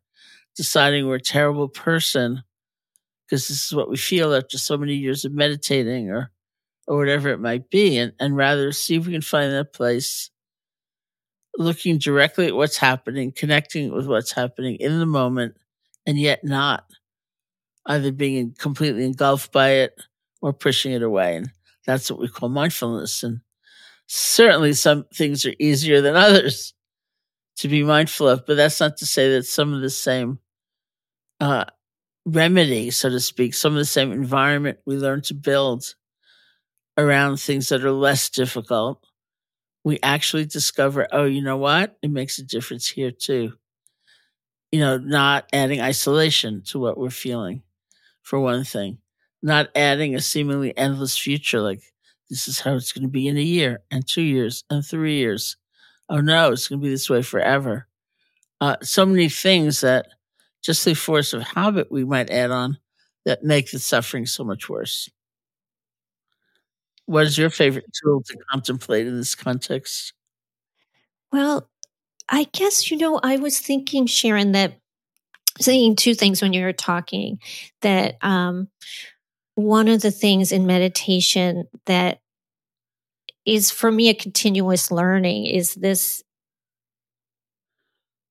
[0.56, 2.42] deciding we're a terrible person
[3.26, 6.32] because this is what we feel after so many years of meditating or
[6.88, 10.30] or whatever it might be and, and rather see if we can find that place
[11.58, 15.56] looking directly at what's happening connecting with what's happening in the moment
[16.06, 16.84] and yet not
[17.86, 20.00] either being completely engulfed by it
[20.42, 21.50] or pushing it away and
[21.86, 23.40] that's what we call mindfulness and
[24.06, 26.74] certainly some things are easier than others
[27.56, 30.38] to be mindful of but that's not to say that some of the same
[31.40, 31.64] uh,
[32.26, 35.94] remedy, so to speak, some of the same environment we learn to build
[36.98, 39.04] around things that are less difficult,
[39.84, 41.96] we actually discover, oh, you know what?
[42.02, 43.52] It makes a difference here too.
[44.72, 47.62] You know, not adding isolation to what we're feeling,
[48.26, 48.98] for one thing,
[49.40, 51.80] not adding a seemingly endless future like
[52.28, 55.14] this is how it's going to be in a year and two years and three
[55.14, 55.56] years.
[56.08, 57.86] Oh no, it's going to be this way forever.
[58.60, 60.08] Uh, so many things that
[60.60, 62.78] just the force of habit we might add on
[63.26, 65.08] that make the suffering so much worse.
[67.06, 70.12] What is your favorite tool to contemplate in this context?
[71.30, 71.70] Well,
[72.28, 74.80] I guess you know, I was thinking, Sharon, that
[75.60, 77.38] saying two things when you were talking.
[77.82, 78.68] That um,
[79.54, 82.20] one of the things in meditation that
[83.46, 86.22] is for me a continuous learning is this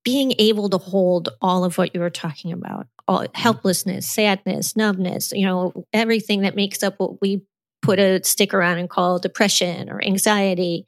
[0.04, 5.32] being able to hold all of what you were talking about all, helplessness sadness numbness
[5.32, 7.42] you know everything that makes up what we
[7.82, 10.86] put a sticker on and call depression or anxiety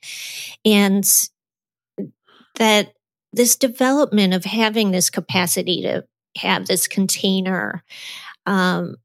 [0.66, 1.30] and
[2.56, 2.94] that
[3.34, 6.04] this development of having this capacity to
[6.38, 7.84] have this container
[8.46, 8.96] um,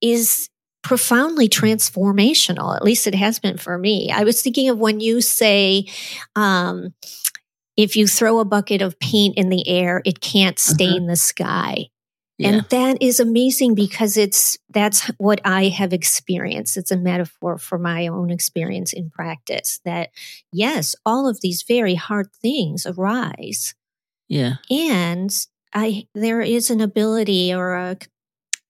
[0.00, 0.48] is
[0.82, 2.76] profoundly transformational.
[2.76, 4.10] At least it has been for me.
[4.12, 5.86] I was thinking of when you say,
[6.36, 6.94] um,
[7.76, 11.88] if you throw a bucket of paint in the air, it can't stain the sky.
[12.36, 12.48] Yeah.
[12.48, 16.76] And that is amazing because it's that's what I have experienced.
[16.76, 20.10] It's a metaphor for my own experience in practice that
[20.52, 23.74] yes, all of these very hard things arise
[24.28, 24.54] yeah.
[24.68, 25.30] and
[25.74, 27.96] I there is an ability or a,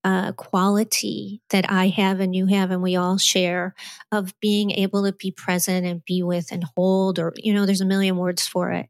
[0.04, 3.74] a quality that I have and you have and we all share
[4.12, 7.80] of being able to be present and be with and hold or you know there's
[7.82, 8.88] a million words for it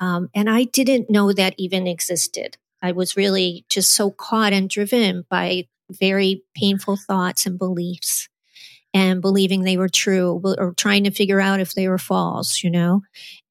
[0.00, 2.58] um, and I didn't know that even existed.
[2.82, 8.28] I was really just so caught and driven by very painful thoughts and beliefs
[8.94, 12.70] and believing they were true or trying to figure out if they were false, you
[12.70, 13.02] know?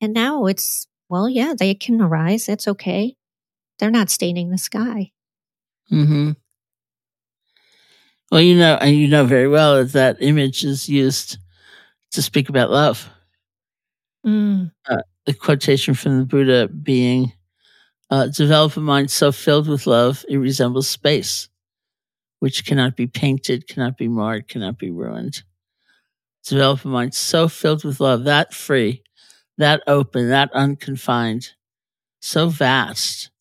[0.01, 2.47] And now it's, well, yeah, they can arise.
[2.47, 3.16] That's okay.
[3.79, 5.11] They're not staining the sky.
[5.89, 6.31] hmm
[8.31, 11.37] Well, you know, and you know very well that that image is used
[12.11, 13.09] to speak about love.
[14.25, 14.71] Mm.
[14.89, 17.33] Uh, the quotation from the Buddha being,
[18.09, 21.49] uh, develop a mind so filled with love, it resembles space,
[22.39, 25.43] which cannot be painted, cannot be marred, cannot be ruined.
[26.45, 29.03] Develop a mind so filled with love, that free,
[29.57, 31.53] that open, that unconfined,
[32.21, 33.31] so vast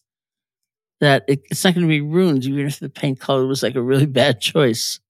[1.01, 3.75] that it, it's not going to be ruined, even if the paint color was like
[3.75, 5.01] a really bad choice.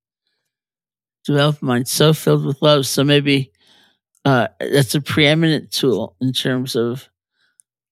[1.25, 2.87] Develop a mind so filled with love.
[2.87, 3.51] So maybe
[4.25, 7.09] uh, that's a preeminent tool in terms of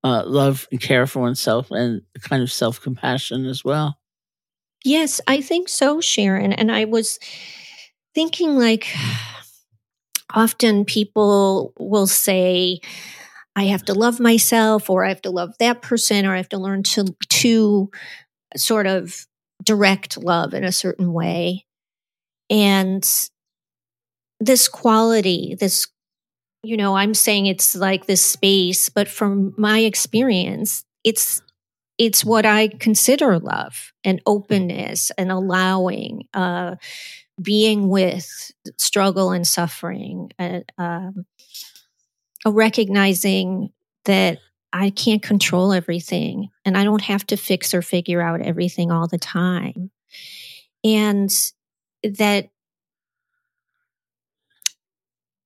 [0.04, 3.98] uh, love and care for oneself and kind of self compassion as well.
[4.84, 6.52] Yes, I think so, Sharon.
[6.52, 7.18] And I was
[8.14, 8.86] thinking like
[10.34, 12.80] often people will say,
[13.56, 16.48] I have to love myself or I have to love that person or I have
[16.50, 17.90] to learn to to
[18.56, 19.26] sort of
[19.62, 21.66] direct love in a certain way.
[22.50, 23.08] And
[24.40, 25.86] this quality, this
[26.62, 31.42] you know, I'm saying it's like this space, but from my experience, it's
[31.98, 36.76] it's what I consider love and openness and allowing, uh,
[37.40, 41.26] being with struggle and suffering, uh, um,
[42.46, 43.70] recognizing
[44.04, 44.38] that
[44.72, 49.06] I can't control everything and I don't have to fix or figure out everything all
[49.06, 49.90] the time.
[50.82, 51.30] And
[52.02, 52.50] that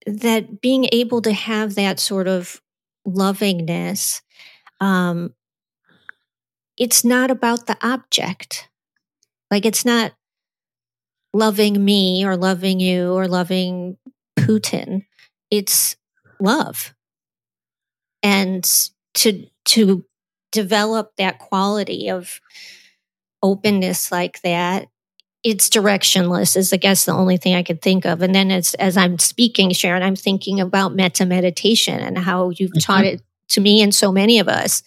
[0.06, 2.60] that being able to have that sort of
[3.06, 4.22] lovingness
[4.80, 5.32] um
[6.76, 8.68] it's not about the object
[9.50, 10.12] like it's not
[11.34, 13.96] loving me or loving you or loving
[14.38, 15.04] putin
[15.50, 15.96] it's
[16.40, 16.94] love.
[18.22, 18.68] And
[19.14, 20.04] to to
[20.52, 22.40] develop that quality of
[23.42, 24.88] openness like that
[25.44, 28.22] it's directionless is i guess the only thing i could think of.
[28.22, 32.70] And then as as i'm speaking sharon i'm thinking about metta meditation and how you've
[32.70, 32.78] mm-hmm.
[32.78, 34.82] taught it to me and so many of us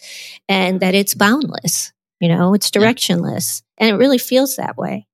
[0.48, 5.06] and that it's boundless you know it's directionless and it really feels that way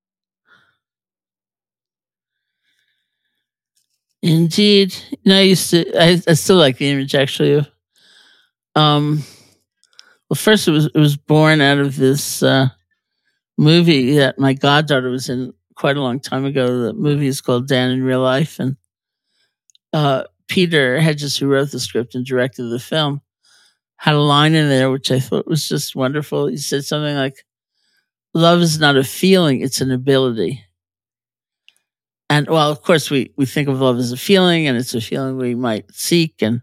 [4.21, 4.95] Indeed.
[5.11, 7.67] You know, I used to, I, I still like the image actually of,
[8.75, 9.23] um,
[10.29, 12.69] well, first it was, it was born out of this, uh,
[13.57, 16.83] movie that my goddaughter was in quite a long time ago.
[16.83, 18.59] The movie is called Dan in Real Life.
[18.59, 18.77] And,
[19.93, 23.21] uh, Peter Hedges, who wrote the script and directed the film,
[23.97, 26.47] had a line in there which I thought was just wonderful.
[26.47, 27.45] He said something like,
[28.33, 30.63] Love is not a feeling, it's an ability.
[32.29, 35.01] And well, of course, we, we think of love as a feeling and it's a
[35.01, 36.61] feeling we might seek and,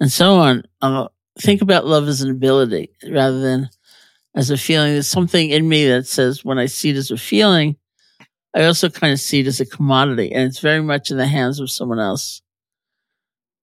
[0.00, 0.62] and so on.
[0.80, 1.08] Uh,
[1.38, 3.68] think about love as an ability rather than
[4.34, 4.92] as a feeling.
[4.92, 7.76] There's something in me that says when I see it as a feeling,
[8.54, 11.26] I also kind of see it as a commodity and it's very much in the
[11.26, 12.40] hands of someone else.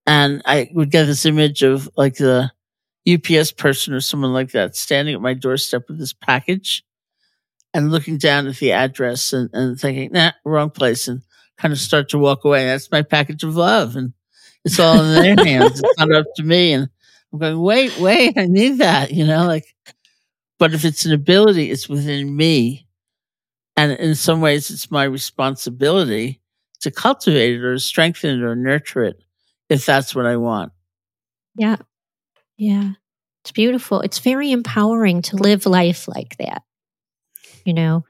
[0.05, 2.51] And I would get this image of like the
[3.11, 6.83] UPS person or someone like that standing at my doorstep with this package
[7.75, 11.21] and looking down at the address and, and thinking, nah, wrong place, and
[11.57, 12.65] kind of start to walk away.
[12.65, 13.97] That's my package of love.
[13.97, 14.13] And
[14.63, 15.81] it's all in their hands.
[15.81, 16.71] It's not up to me.
[16.71, 16.87] And
[17.33, 19.65] I'm going, wait, wait, I need that, you know, like,
[20.57, 22.87] but if it's an ability, it's within me.
[23.75, 26.39] And in some ways, it's my responsibility
[26.79, 29.21] to cultivate it or strengthen it or nurture it
[29.67, 30.71] if that's what I want.
[31.57, 31.75] Yeah.
[32.55, 32.91] Yeah.
[33.43, 33.99] It's beautiful.
[33.99, 36.61] It's very empowering to live life like that
[37.65, 38.05] you know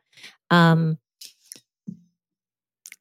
[0.51, 0.97] um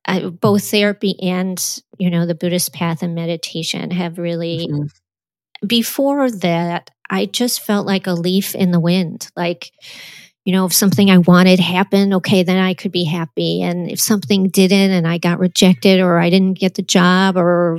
[0.07, 1.59] I, both therapy and
[1.99, 5.67] you know the buddhist path and meditation have really mm-hmm.
[5.67, 9.73] before that i just felt like a leaf in the wind like
[10.45, 14.01] you know if something i wanted happened okay then i could be happy and if
[14.01, 17.79] something didn't and i got rejected or i didn't get the job or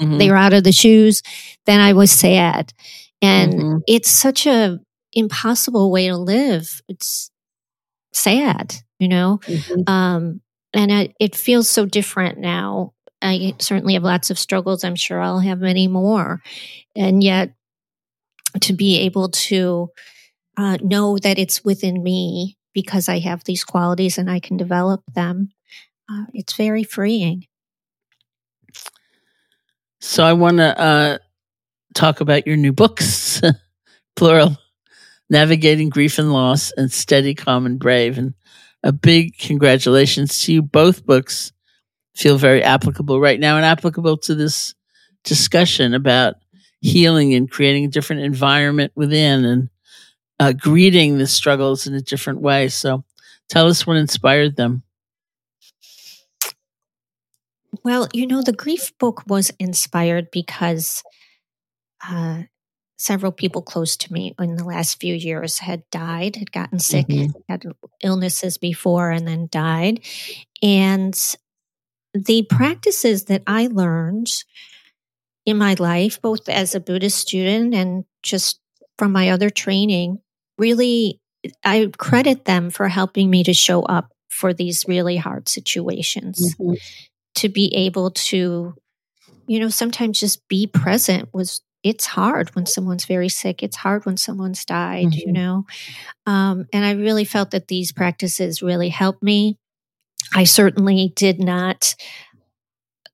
[0.00, 0.18] mm-hmm.
[0.18, 1.22] they were out of the shoes
[1.66, 2.72] then i was sad
[3.20, 3.78] and mm-hmm.
[3.88, 4.78] it's such a
[5.12, 7.30] impossible way to live it's
[8.14, 9.40] sad, you know?
[9.44, 9.90] Mm-hmm.
[9.90, 10.40] Um,
[10.72, 12.92] and I, it feels so different now.
[13.22, 14.84] I certainly have lots of struggles.
[14.84, 16.42] I'm sure I'll have many more.
[16.94, 17.54] And yet,
[18.60, 19.90] to be able to
[20.56, 25.02] uh, know that it's within me because I have these qualities and I can develop
[25.14, 25.50] them,
[26.10, 27.46] uh, it's very freeing.
[30.00, 31.18] So, I want to uh,
[31.94, 33.40] talk about your new books,
[34.16, 34.58] plural.
[35.30, 38.18] Navigating Grief and Loss, and Steady, Calm, and Brave.
[38.18, 38.34] And
[38.82, 40.62] a big congratulations to you.
[40.62, 41.52] Both books
[42.14, 44.74] feel very applicable right now and applicable to this
[45.24, 46.34] discussion about
[46.80, 49.70] healing and creating a different environment within and
[50.38, 52.68] uh, greeting the struggles in a different way.
[52.68, 53.04] So
[53.48, 54.82] tell us what inspired them.
[57.82, 61.02] Well, you know, the grief book was inspired because
[62.06, 62.42] uh,
[62.96, 67.06] several people close to me in the last few years had died, had gotten sick,
[67.08, 67.38] mm-hmm.
[67.48, 67.64] had
[68.02, 70.00] illnesses before, and then died.
[70.62, 71.14] And
[72.14, 74.30] the practices that I learned
[75.44, 78.60] in my life, both as a Buddhist student and just
[78.96, 80.18] from my other training,
[80.56, 81.20] really,
[81.64, 86.54] I credit them for helping me to show up for these really hard situations.
[86.54, 86.74] Mm-hmm.
[87.36, 88.74] To be able to,
[89.48, 93.62] you know, sometimes just be present was it's hard when someone's very sick.
[93.62, 95.28] It's hard when someone's died, mm-hmm.
[95.28, 95.66] you know?
[96.26, 99.58] Um, and I really felt that these practices really helped me.
[100.34, 101.94] I certainly did not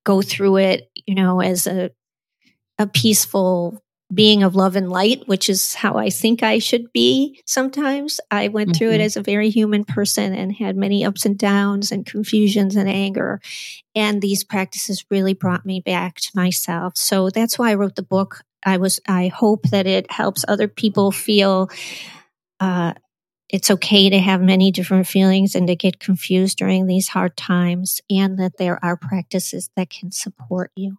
[0.04, 1.90] go through it, you know, as a,
[2.78, 7.40] a peaceful being of love and light, which is how I think I should be
[7.46, 8.20] sometimes.
[8.30, 8.78] I went mm-hmm.
[8.78, 9.02] through it mm-hmm.
[9.02, 13.40] as a very human person and had many ups and downs and confusions and anger.
[13.94, 16.94] And these practices really brought me back to myself.
[16.96, 18.42] So that's why I wrote the book.
[18.64, 21.70] I was, I hope that it helps other people feel,
[22.58, 22.94] uh,
[23.48, 28.00] it's okay to have many different feelings and to get confused during these hard times,
[28.08, 30.98] and that there are practices that can support you.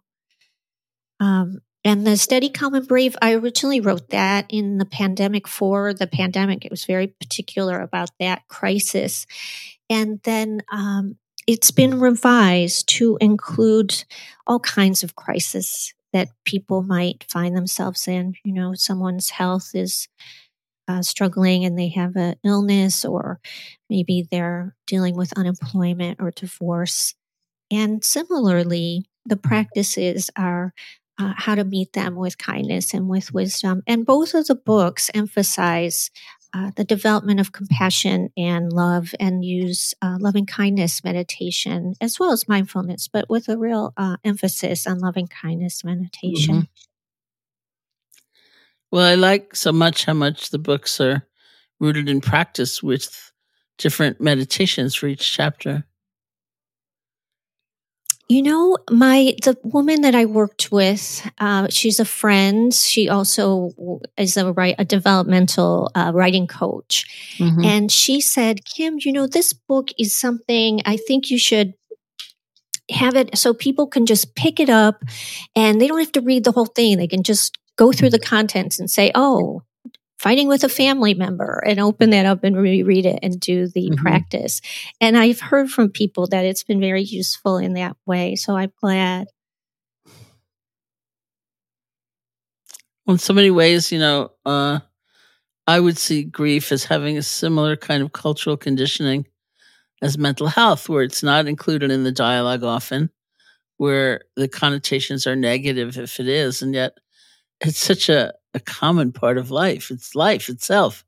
[1.18, 5.92] Um, and the steady, calm, and brave, I originally wrote that in the pandemic for
[5.92, 6.64] the pandemic.
[6.64, 9.26] It was very particular about that crisis.
[9.90, 14.04] And then um, it's been revised to include
[14.46, 18.34] all kinds of crises that people might find themselves in.
[18.44, 20.08] You know, someone's health is
[20.88, 23.40] uh, struggling and they have an illness, or
[23.88, 27.14] maybe they're dealing with unemployment or divorce.
[27.70, 30.74] And similarly, the practices are
[31.18, 33.82] uh, how to meet them with kindness and with wisdom.
[33.86, 36.10] And both of the books emphasize
[36.54, 42.32] uh, the development of compassion and love and use uh, loving kindness meditation as well
[42.32, 46.54] as mindfulness, but with a real uh, emphasis on loving kindness meditation.
[46.54, 46.88] Mm-hmm.
[48.90, 51.26] Well, I like so much how much the books are
[51.80, 53.32] rooted in practice with
[53.78, 55.84] different meditations for each chapter.
[58.32, 62.72] You know, my the woman that I worked with, uh, she's a friend.
[62.72, 63.72] She also
[64.16, 67.04] is a right a developmental uh, writing coach,
[67.36, 67.62] mm-hmm.
[67.62, 71.74] and she said, "Kim, you know, this book is something I think you should."
[72.90, 75.02] Have it so people can just pick it up
[75.54, 76.98] and they don't have to read the whole thing.
[76.98, 79.62] They can just go through the contents and say, oh,
[80.22, 83.90] fighting with a family member and open that up and reread it and do the
[83.90, 84.00] mm-hmm.
[84.00, 84.60] practice.
[85.00, 88.36] And I've heard from people that it's been very useful in that way.
[88.36, 89.26] So I'm glad.
[93.04, 94.78] Well, in so many ways, you know, uh,
[95.66, 99.26] I would see grief as having a similar kind of cultural conditioning
[100.02, 103.10] as mental health, where it's not included in the dialogue often,
[103.76, 106.98] where the connotations are negative if it is, and yet
[107.60, 109.90] it's such a a common part of life.
[109.90, 111.04] It's life itself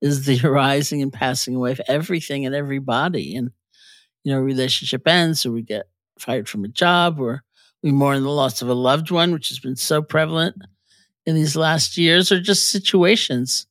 [0.00, 3.36] is the arising and passing away of everything and everybody.
[3.36, 3.50] And,
[4.24, 5.86] you know, relationship ends or we get
[6.18, 7.42] fired from a job or
[7.82, 10.56] we mourn the loss of a loved one, which has been so prevalent
[11.24, 13.66] in these last years, or just situations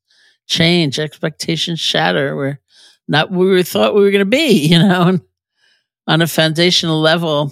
[0.47, 2.36] change, expectations shatter.
[2.36, 2.59] We're
[3.07, 5.22] not where we thought we were going to be, you know, and
[6.07, 7.51] on a foundational level,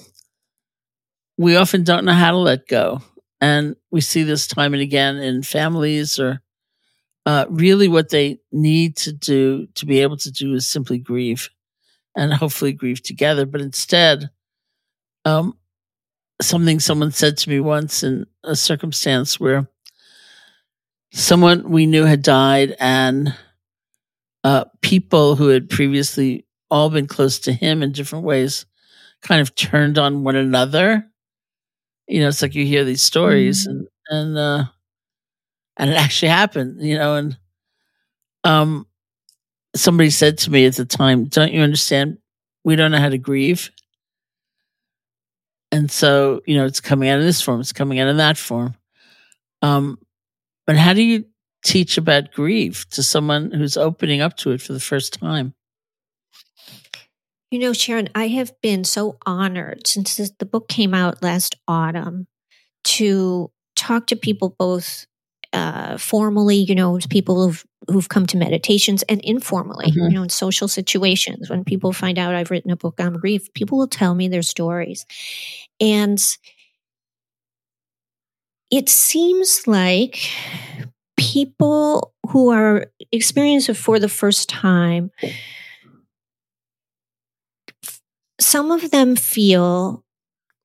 [1.37, 3.01] we often don't know how to let go.
[3.43, 6.41] And we see this time and again in families or
[7.25, 11.49] uh, really what they need to do to be able to do is simply grieve
[12.15, 13.45] and hopefully grieve together.
[13.45, 14.29] But instead,
[15.25, 15.57] um,
[16.41, 19.67] something someone said to me once in a circumstance where
[21.11, 23.35] someone we knew had died and
[24.45, 28.65] uh, people who had previously all been close to him in different ways
[29.21, 31.09] kind of turned on one another
[32.07, 33.79] you know, it's like you hear these stories mm-hmm.
[34.09, 34.63] and, and, uh,
[35.77, 37.37] and it actually happened, you know, and,
[38.43, 38.87] um,
[39.75, 42.17] somebody said to me at the time, don't you understand?
[42.63, 43.71] We don't know how to grieve.
[45.71, 48.37] And so, you know, it's coming out in this form, it's coming out in that
[48.37, 48.75] form.
[49.61, 49.97] Um,
[50.67, 51.25] but how do you
[51.63, 55.55] teach about grief to someone who's opening up to it for the first time?
[57.53, 62.25] You know, Sharon, I have been so honored since the book came out last autumn
[62.85, 65.05] to talk to people both
[65.53, 69.99] uh, formally, you know, people who've, who've come to meditations and informally, mm-hmm.
[69.99, 71.47] you know, in social situations.
[71.47, 74.41] When people find out I've written a book on grief, people will tell me their
[74.41, 75.05] stories.
[75.79, 76.19] And
[78.71, 80.27] it seems like
[81.19, 85.11] people who are experiencing it for the first time
[88.43, 90.03] some of them feel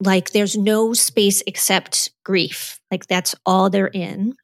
[0.01, 2.81] like there's no space except grief.
[2.91, 4.35] Like that's all they're in.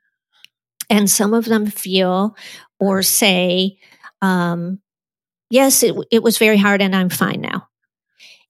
[0.90, 2.36] And some of them feel
[2.78, 3.78] or say,
[4.20, 4.80] um,
[5.50, 7.68] yes, it, it was very hard and I'm fine now.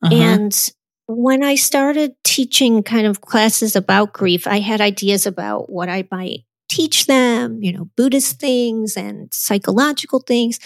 [0.02, 0.14] Uh-huh.
[0.14, 0.70] And
[1.06, 6.08] when I started teaching kind of classes about grief, I had ideas about what I
[6.10, 10.58] might teach them, you know, Buddhist things and psychological things.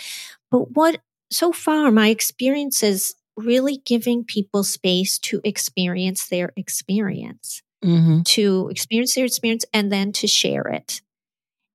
[0.50, 1.00] But what
[1.30, 8.22] so far my experience is really giving people space to experience their experience, mm-hmm.
[8.22, 11.01] to experience their experience and then to share it.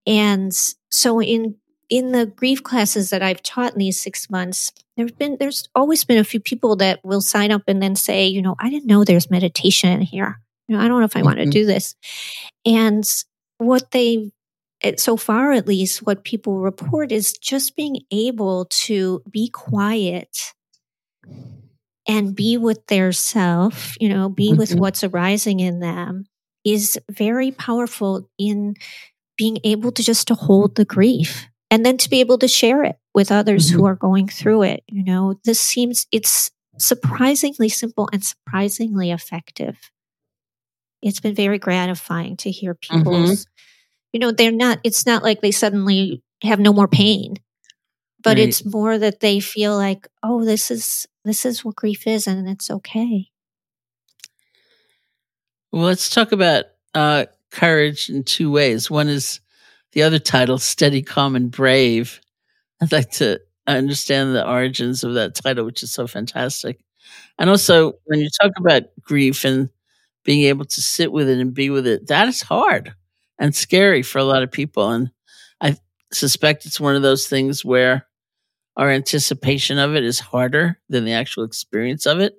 [0.06, 0.52] And
[0.92, 1.56] so in
[1.90, 6.04] in the grief classes that I've taught in these six months, there's been there's always
[6.04, 8.88] been a few people that will sign up and then say, you know, I didn't
[8.88, 10.40] know there's meditation here.
[10.68, 11.26] You know, I don't know if I mm-hmm.
[11.26, 11.96] want to do this.
[12.66, 13.04] And
[13.58, 14.32] what they
[14.98, 20.54] so far at least what people report is just being able to be quiet
[22.08, 24.58] and be with their self, you know, be mm-hmm.
[24.58, 26.26] with what's arising in them
[26.66, 28.76] is very powerful in
[29.38, 32.84] being able to just to hold the grief and then to be able to share
[32.84, 33.80] it with others mm-hmm.
[33.80, 34.84] who are going through it.
[34.88, 39.92] You know, this seems it's surprisingly simple and surprisingly effective.
[41.02, 42.98] It's been very gratifying to hear mm-hmm.
[42.98, 44.14] people's, mm-hmm.
[44.14, 47.36] you know, they're not, it's not like they suddenly have no more pain,
[48.24, 48.48] but right.
[48.48, 52.48] it's more that they feel like, oh, this is, this is what grief is and
[52.48, 53.30] it's okay.
[55.72, 58.92] Well, let's talk about uh, courage in two ways.
[58.92, 59.40] One is
[59.94, 62.22] the other title, Steady, Calm, and Brave.
[62.82, 66.80] I'd like to understand the origins of that title, which is so fantastic.
[67.40, 69.70] And also, when you talk about grief and
[70.24, 72.94] being able to sit with it and be with it, that is hard
[73.40, 74.90] and scary for a lot of people.
[74.90, 75.12] And
[75.60, 75.78] I
[76.12, 78.06] suspect it's one of those things where
[78.78, 82.36] our anticipation of it is harder than the actual experience of it.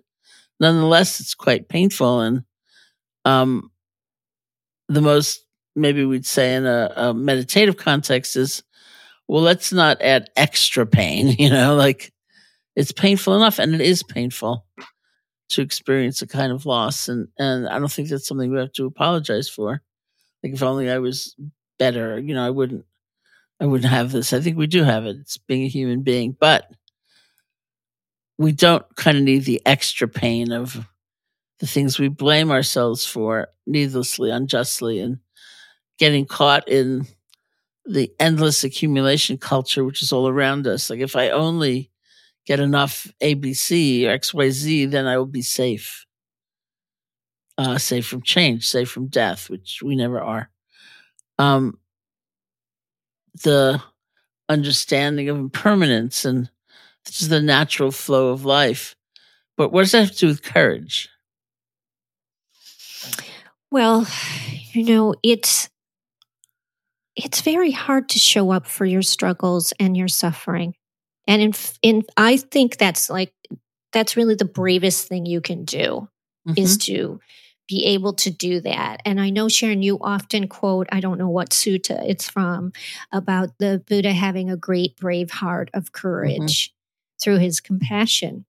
[0.61, 2.21] Nonetheless, it's quite painful.
[2.21, 2.45] And
[3.25, 3.71] um,
[4.89, 5.45] the most,
[5.77, 8.63] maybe we'd say in a, a meditative context, is
[9.29, 12.13] well, let's not add extra pain, you know, like
[12.77, 13.59] it's painful enough.
[13.59, 14.67] And it is painful
[15.51, 17.09] to experience a kind of loss.
[17.09, 19.83] And, and I don't think that's something we have to apologize for.
[20.43, 21.37] Like if only I was
[21.79, 22.85] better, you know, I wouldn't
[23.61, 24.33] I wouldn't have this.
[24.33, 25.17] I think we do have it.
[25.21, 26.71] It's being a human being, but
[28.37, 30.87] we don't kind of need the extra pain of
[31.61, 35.19] the things we blame ourselves for needlessly, unjustly, and
[35.99, 37.07] getting caught in
[37.87, 40.91] the endless accumulation culture, which is all around us.
[40.91, 41.91] Like if I only
[42.47, 46.07] get enough ABC or XYZ, then I will be safe.
[47.57, 50.51] Uh, safe from change, safe from death, which we never are.
[51.39, 51.79] Um,
[53.43, 53.83] the
[54.49, 56.51] understanding of impermanence and
[57.07, 58.97] just the natural flow of life.
[59.57, 61.09] But what does that have to do with courage?
[63.71, 64.07] Well,
[64.73, 65.69] you know, it's
[67.17, 70.75] it's very hard to show up for your struggles and your suffering.
[71.27, 73.33] And in in I think that's like
[73.93, 76.09] that's really the bravest thing you can do
[76.47, 76.55] mm-hmm.
[76.57, 77.21] is to
[77.69, 79.01] be able to do that.
[79.05, 82.73] And I know, Sharon, you often quote, I don't know what sutta it's from,
[83.13, 86.01] about the Buddha having a great brave heart of mm-hmm.
[86.01, 87.23] courage mm-hmm.
[87.23, 88.45] through his compassion.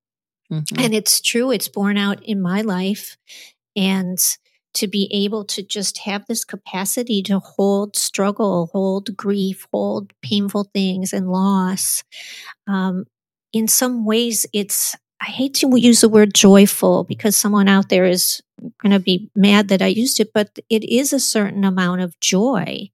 [0.51, 0.79] Mm-hmm.
[0.79, 3.17] And it's true, it's borne out in my life.
[3.75, 4.19] And
[4.75, 10.69] to be able to just have this capacity to hold struggle, hold grief, hold painful
[10.73, 12.03] things and loss.
[12.67, 13.05] Um,
[13.53, 18.05] in some ways, it's I hate to use the word joyful because someone out there
[18.05, 18.41] is
[18.81, 22.19] going to be mad that I used it, but it is a certain amount of
[22.19, 22.89] joy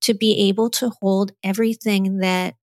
[0.00, 2.54] to be able to hold everything that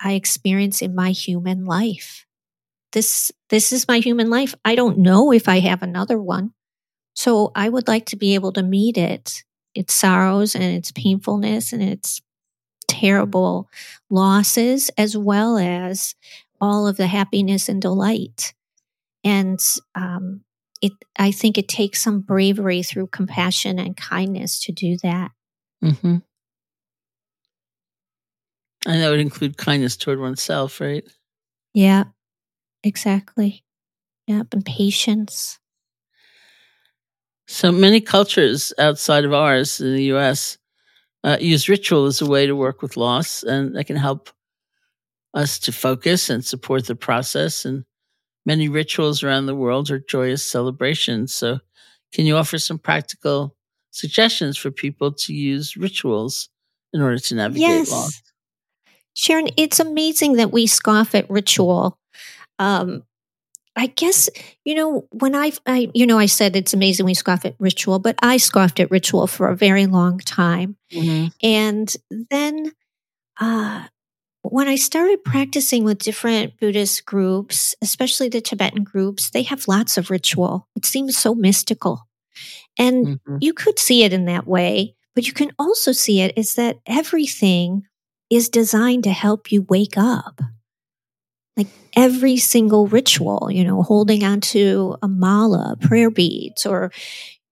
[0.00, 2.26] I experience in my human life.
[2.92, 4.54] This, this is my human life.
[4.64, 6.52] I don't know if I have another one.
[7.14, 9.42] So I would like to be able to meet it,
[9.74, 12.20] its sorrows and its painfulness and its
[12.86, 13.68] terrible
[14.08, 16.14] losses, as well as
[16.60, 18.54] all of the happiness and delight.
[19.24, 19.60] And
[19.94, 20.42] um,
[20.80, 25.32] it, I think it takes some bravery through compassion and kindness to do that.
[25.84, 26.16] Mm-hmm.
[28.86, 31.04] And that would include kindness toward oneself, right?
[31.74, 32.04] Yeah,
[32.82, 33.64] exactly.
[34.26, 35.58] Yep, and patience.
[37.46, 40.58] So many cultures outside of ours in the US
[41.24, 44.30] uh, use ritual as a way to work with loss, and that can help
[45.34, 47.64] us to focus and support the process.
[47.64, 47.84] And
[48.46, 51.34] many rituals around the world are joyous celebrations.
[51.34, 51.60] So,
[52.12, 53.54] can you offer some practical
[53.90, 56.48] suggestions for people to use rituals
[56.92, 57.90] in order to navigate yes.
[57.90, 58.22] loss?
[59.14, 61.98] Sharon, it's amazing that we scoff at ritual.
[62.58, 63.02] Um,
[63.76, 64.28] I guess
[64.64, 67.98] you know when I've, I, you know, I said it's amazing we scoff at ritual,
[68.00, 71.32] but I scoffed at ritual for a very long time, Mhm.
[71.42, 71.96] and
[72.30, 72.72] then
[73.40, 73.84] uh,
[74.52, 79.96] when I started practicing with different Buddhist groups, especially the Tibetan groups, they have lots
[79.98, 80.68] of ritual.
[80.76, 82.06] It seems so mystical,
[82.78, 83.38] and Mhm.
[83.40, 86.78] you could see it in that way, but you can also see it is that
[86.86, 87.82] everything
[88.30, 90.40] is designed to help you wake up.
[91.56, 96.92] Like every single ritual, you know, holding onto a mala, prayer beads, or,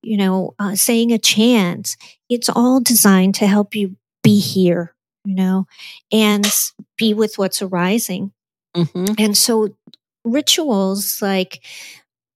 [0.01, 1.97] you know, uh, saying a chant,
[2.29, 4.93] it's all designed to help you be here,
[5.27, 5.67] you know,
[6.11, 6.47] and
[6.97, 8.31] be with what's arising.
[8.75, 9.15] Mhm.
[9.19, 9.75] And so
[10.23, 11.63] rituals like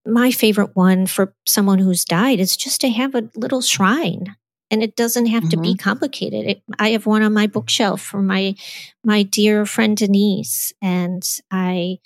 [0.06, 4.36] my favorite one for someone who's died is just to have a little shrine
[4.72, 6.46] and it doesn't have to be complicated.
[6.46, 8.56] It, I have one on my bookshelf for my
[9.04, 12.00] my dear friend Denise and I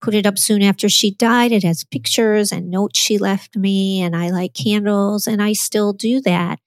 [0.00, 1.52] put it up soon after she died.
[1.52, 5.92] It has pictures and notes she left me and I like candles and I still
[5.92, 6.58] do that.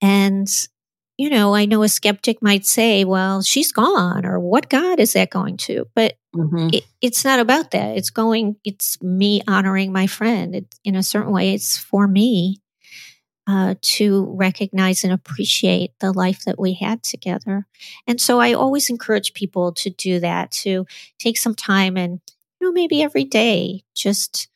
[0.00, 0.48] And
[1.16, 5.12] you know, I know a skeptic might say, well, she's gone, or what God is
[5.12, 5.86] that going to?
[5.94, 6.74] But Mhm.
[6.74, 7.96] it, it's not about that.
[7.96, 10.56] It's going, it's me honoring my friend.
[10.56, 12.60] It, in a certain way, it's for me
[13.46, 17.66] uh, to recognize and appreciate the life that we had together.
[18.06, 20.86] And so I always encourage people to do that, to
[21.18, 22.20] take some time and,
[22.60, 24.48] you know, maybe every day, just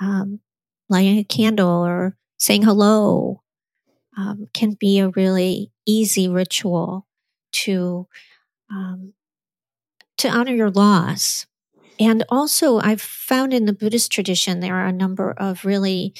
[0.00, 0.40] um,
[0.88, 3.42] lighting a candle or saying hello
[4.16, 7.06] um, can be a really easy ritual
[7.52, 8.06] to
[8.70, 9.12] um,
[10.18, 11.46] to honor your loss.
[12.00, 16.14] And also, I've found in the Buddhist tradition there are a number of really,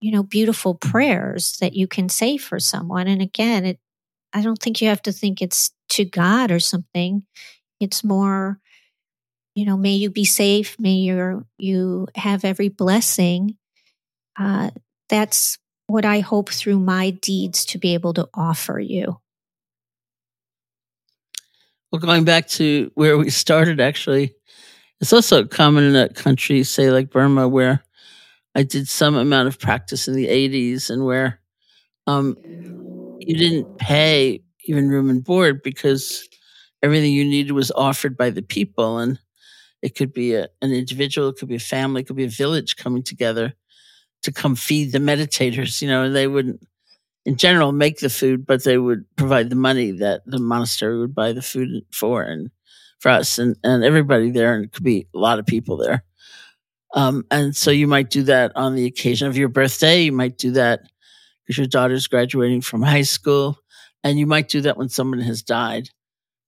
[0.00, 3.06] you know, beautiful prayers that you can say for someone.
[3.06, 3.78] And again, it
[4.32, 7.22] I don't think you have to think it's to God or something.
[7.80, 8.58] It's more,
[9.54, 13.56] you know, may you be safe, may your you have every blessing.
[14.38, 14.70] Uh,
[15.08, 19.18] that's what I hope through my deeds to be able to offer you.
[21.90, 24.34] Well, going back to where we started, actually,
[25.00, 27.82] it's also common in a country, say like Burma, where
[28.54, 31.40] I did some amount of practice in the 80s and where
[32.06, 32.36] um,
[33.20, 36.28] you didn't pay even room and board because
[36.82, 38.98] everything you needed was offered by the people.
[38.98, 39.18] And
[39.82, 42.28] it could be a, an individual, it could be a family, it could be a
[42.28, 43.54] village coming together
[44.26, 46.60] to come feed the meditators, you know, and they wouldn't,
[47.24, 51.14] in general, make the food, but they would provide the money that the monastery would
[51.14, 52.50] buy the food for and
[52.98, 54.54] for us and, and everybody there.
[54.54, 56.04] And it could be a lot of people there.
[56.94, 60.02] Um, and so you might do that on the occasion of your birthday.
[60.02, 60.80] You might do that
[61.44, 63.58] because your daughter's graduating from high school.
[64.02, 65.90] And you might do that when someone has died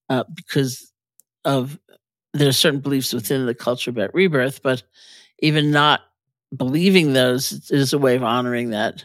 [0.09, 0.93] uh, because
[1.45, 1.79] of
[2.35, 4.83] there are certain beliefs within the culture about rebirth, but
[5.41, 6.01] even not
[6.57, 9.05] believing those is a way of honoring that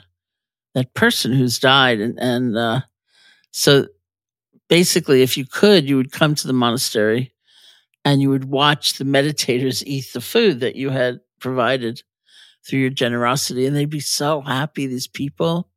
[0.75, 1.99] that person who's died.
[1.99, 2.81] And and uh,
[3.51, 3.87] so
[4.69, 7.33] basically if you could you would come to the monastery
[8.05, 12.01] and you would watch the meditators eat the food that you had provided
[12.65, 13.65] through your generosity.
[13.65, 15.69] And they'd be so happy these people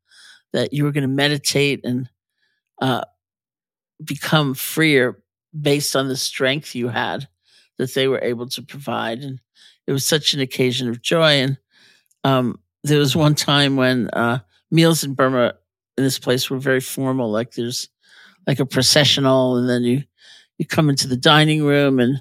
[0.52, 2.08] that you were going to meditate and
[2.80, 3.02] uh,
[4.04, 5.22] become freer
[5.58, 7.28] based on the strength you had
[7.78, 9.18] that they were able to provide.
[9.20, 9.40] And
[9.86, 11.32] it was such an occasion of joy.
[11.42, 11.58] And
[12.24, 15.54] um, there was one time when uh, meals in burma
[15.98, 17.88] in this place were very formal like there's
[18.46, 20.02] like a processional and then you
[20.58, 22.20] you come into the dining room and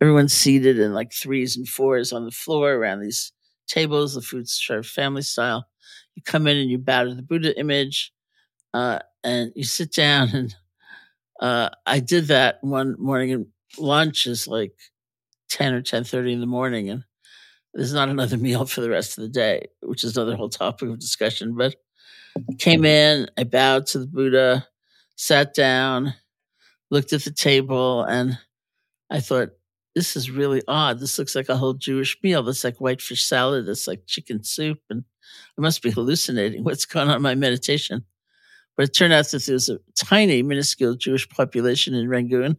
[0.00, 3.32] everyone's seated in like threes and fours on the floor around these
[3.66, 5.66] tables the food's served family style.
[6.14, 8.12] You come in and you bow to the buddha image
[8.74, 10.56] uh, and you sit down and
[11.40, 13.46] uh, i did that one morning and
[13.78, 14.72] lunch is like
[15.50, 17.04] 10 or 10.30 in the morning and
[17.72, 20.88] there's not another meal for the rest of the day which is another whole topic
[20.88, 21.76] of discussion but
[22.58, 22.86] came mm-hmm.
[22.86, 24.66] in i bowed to the buddha
[25.16, 26.14] sat down
[26.90, 28.38] looked at the table and
[29.10, 29.50] i thought
[29.94, 30.98] this is really odd.
[30.98, 32.42] This looks like a whole jewish meal.
[32.42, 33.66] That's like white fish salad.
[33.66, 35.04] That's like chicken soup and
[35.56, 36.64] i must be hallucinating.
[36.64, 38.04] What's going on in my meditation?
[38.76, 42.56] But it turned out that there was a tiny minuscule jewish population in rangoon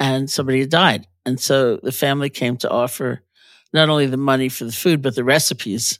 [0.00, 3.22] and somebody had died and so the family came to offer
[3.72, 5.98] not only the money for the food, but the recipes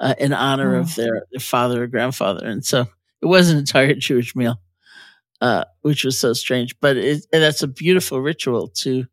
[0.00, 0.80] uh, in honor Oh.
[0.80, 2.46] of their, their father or grandfather.
[2.46, 2.82] And so
[3.22, 4.60] it was an entire Jewish meal,
[5.40, 6.78] uh, which was so strange.
[6.80, 9.06] But it, and that's a beautiful ritual to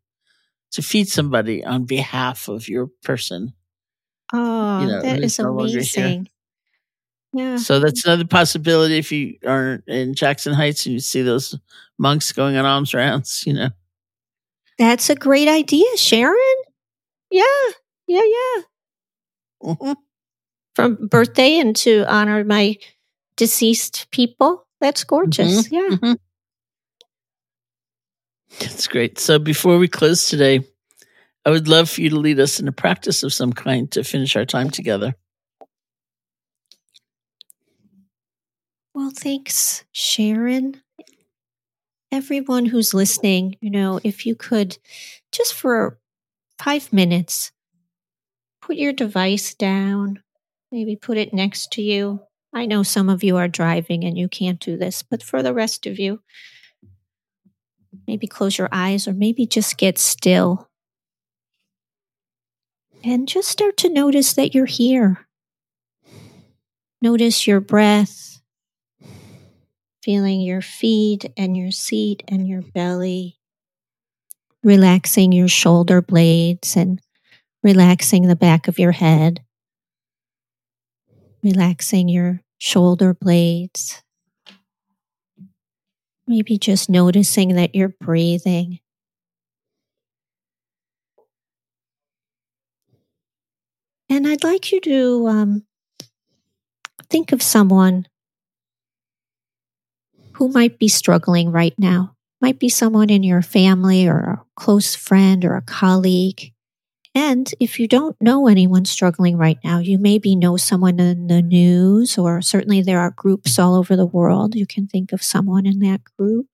[0.72, 3.54] to feed somebody on behalf of your person.
[4.32, 6.28] Oh, You know, that is no amazing.
[7.32, 7.56] Yeah.
[7.56, 11.56] So that's another possibility if you are in Jackson Heights and you see those
[11.98, 13.70] monks going on alms rounds, you know.
[14.78, 16.56] That's a great idea, Sharon.
[17.30, 17.44] Yeah.
[18.06, 18.62] Yeah, yeah.
[19.62, 19.92] hmm
[20.74, 22.76] From birthday and to honor my
[23.36, 24.66] deceased people.
[24.80, 25.70] That's gorgeous.
[25.70, 25.88] Yeah.
[25.90, 26.18] Mhm.
[28.60, 29.18] That's great.
[29.18, 30.60] So before we close today,
[31.44, 34.04] I would love for you to lead us in a practice of some kind to
[34.04, 35.14] finish our time together.
[38.94, 40.82] Well, thanks, Sharon.
[42.14, 44.78] Everyone who's listening, you know, if you could
[45.32, 45.98] just for
[46.60, 47.50] five minutes
[48.62, 50.22] put your device down,
[50.70, 52.20] maybe put it next to you.
[52.52, 55.52] I know some of you are driving and you can't do this, but for the
[55.52, 56.20] rest of you,
[58.06, 60.70] maybe close your eyes or maybe just get still
[63.02, 65.26] and just start to notice that you're here.
[67.02, 68.33] Notice your breath,
[70.04, 73.38] feeling your feet and your seat and your belly,
[74.62, 77.00] relaxing your shoulder blades and
[77.62, 79.42] relaxing the back of your head,
[81.42, 84.02] relaxing your shoulder blades.
[86.26, 88.80] Maybe just noticing that you're breathing.
[94.10, 95.62] And I'd like you to um,
[97.08, 98.06] think of someone
[100.34, 102.14] who might be struggling right now.
[102.40, 106.52] Might be someone in your family or a close friend or a colleague.
[107.14, 111.42] And if you don't know anyone struggling right now, you maybe know someone in the
[111.42, 114.56] news, or certainly there are groups all over the world.
[114.56, 116.46] You can think of someone in that group.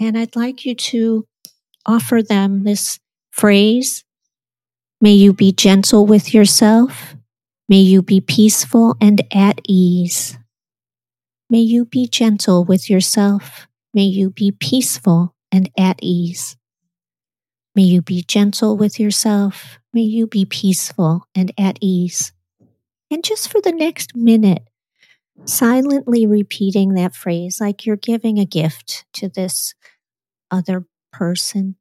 [0.00, 1.26] And I'd like you to
[1.86, 2.98] offer them this
[3.30, 4.04] phrase
[5.00, 7.14] May you be gentle with yourself.
[7.68, 10.36] May you be peaceful and at ease.
[11.50, 13.66] May you be gentle with yourself.
[13.94, 16.56] May you be peaceful and at ease.
[17.74, 19.78] May you be gentle with yourself.
[19.92, 22.32] May you be peaceful and at ease.
[23.10, 24.68] And just for the next minute,
[25.44, 29.74] silently repeating that phrase like you're giving a gift to this
[30.50, 31.76] other person.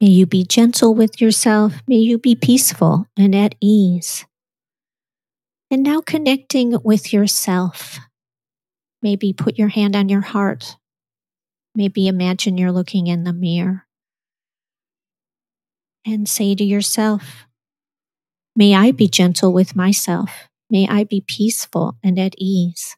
[0.00, 1.74] May you be gentle with yourself.
[1.86, 4.26] May you be peaceful and at ease.
[5.70, 7.98] And now connecting with yourself.
[9.02, 10.76] Maybe put your hand on your heart.
[11.74, 13.86] Maybe imagine you're looking in the mirror.
[16.06, 17.46] And say to yourself,
[18.56, 20.48] May I be gentle with myself.
[20.70, 22.96] May I be peaceful and at ease.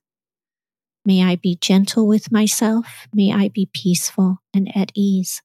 [1.05, 3.07] May I be gentle with myself.
[3.15, 5.41] May I be peaceful and at ease.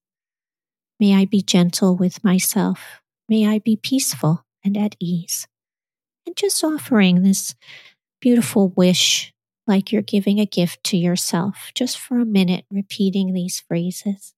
[1.02, 3.02] May I be gentle with myself.
[3.28, 5.47] May I be peaceful and at ease.
[6.28, 7.56] And just offering this
[8.20, 9.34] beautiful wish
[9.66, 14.36] like you're giving a gift to yourself, just for a minute, repeating these phrases.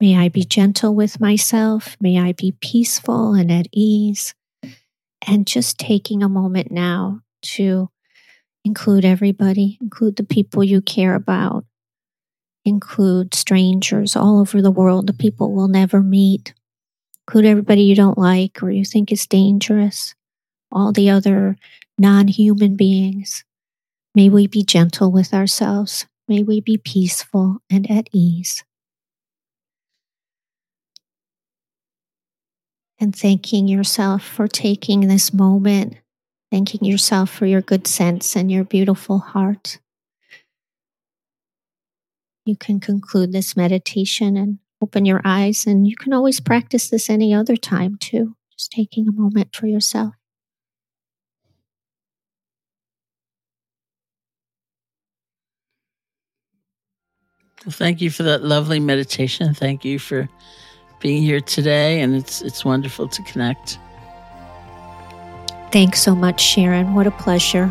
[0.00, 1.96] May I be gentle with myself.
[2.00, 4.34] May I be peaceful and at ease.
[5.26, 7.90] And just taking a moment now to
[8.64, 11.64] include everybody, include the people you care about,
[12.64, 16.54] include strangers all over the world, the people we'll never meet,
[17.26, 20.14] include everybody you don't like or you think is dangerous,
[20.70, 21.56] all the other
[21.98, 23.44] non human beings.
[24.14, 26.06] May we be gentle with ourselves.
[26.28, 28.62] May we be peaceful and at ease.
[33.00, 35.96] And thanking yourself for taking this moment,
[36.50, 39.78] thanking yourself for your good sense and your beautiful heart.
[42.44, 47.10] You can conclude this meditation and open your eyes, and you can always practice this
[47.10, 50.14] any other time too, just taking a moment for yourself.
[57.70, 59.52] Thank you for that lovely meditation.
[59.52, 60.28] Thank you for
[61.00, 63.78] being here today, and it's it's wonderful to connect.
[65.70, 66.94] Thanks so much, Sharon.
[66.94, 67.66] What a pleasure.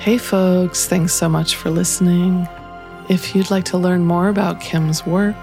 [0.00, 2.48] Hey, folks, thanks so much for listening.
[3.10, 5.36] If you'd like to learn more about Kim's work,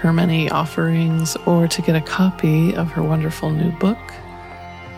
[0.00, 3.98] her many offerings, or to get a copy of her wonderful new book,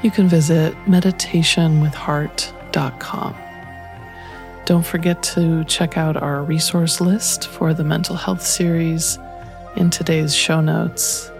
[0.02, 3.49] you can visit meditationwithheart.com.
[4.70, 9.18] Don't forget to check out our resource list for the mental health series
[9.74, 11.32] in today's show notes.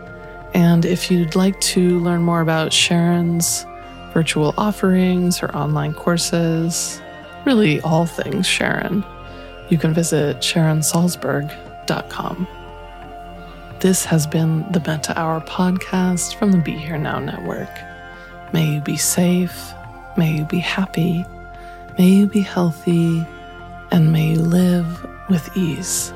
[0.53, 3.65] And if you'd like to learn more about Sharon's
[4.13, 7.01] virtual offerings, her online courses,
[7.47, 9.05] really all things Sharon,
[9.69, 12.49] you can visit SharonSalzberg.com.
[13.79, 17.71] This has been the Metta Hour podcast from the Be Here Now Network.
[18.53, 19.73] May you be safe.
[20.17, 21.25] May you be happy.
[22.01, 23.27] May you be healthy.
[23.91, 26.15] And may you live with ease.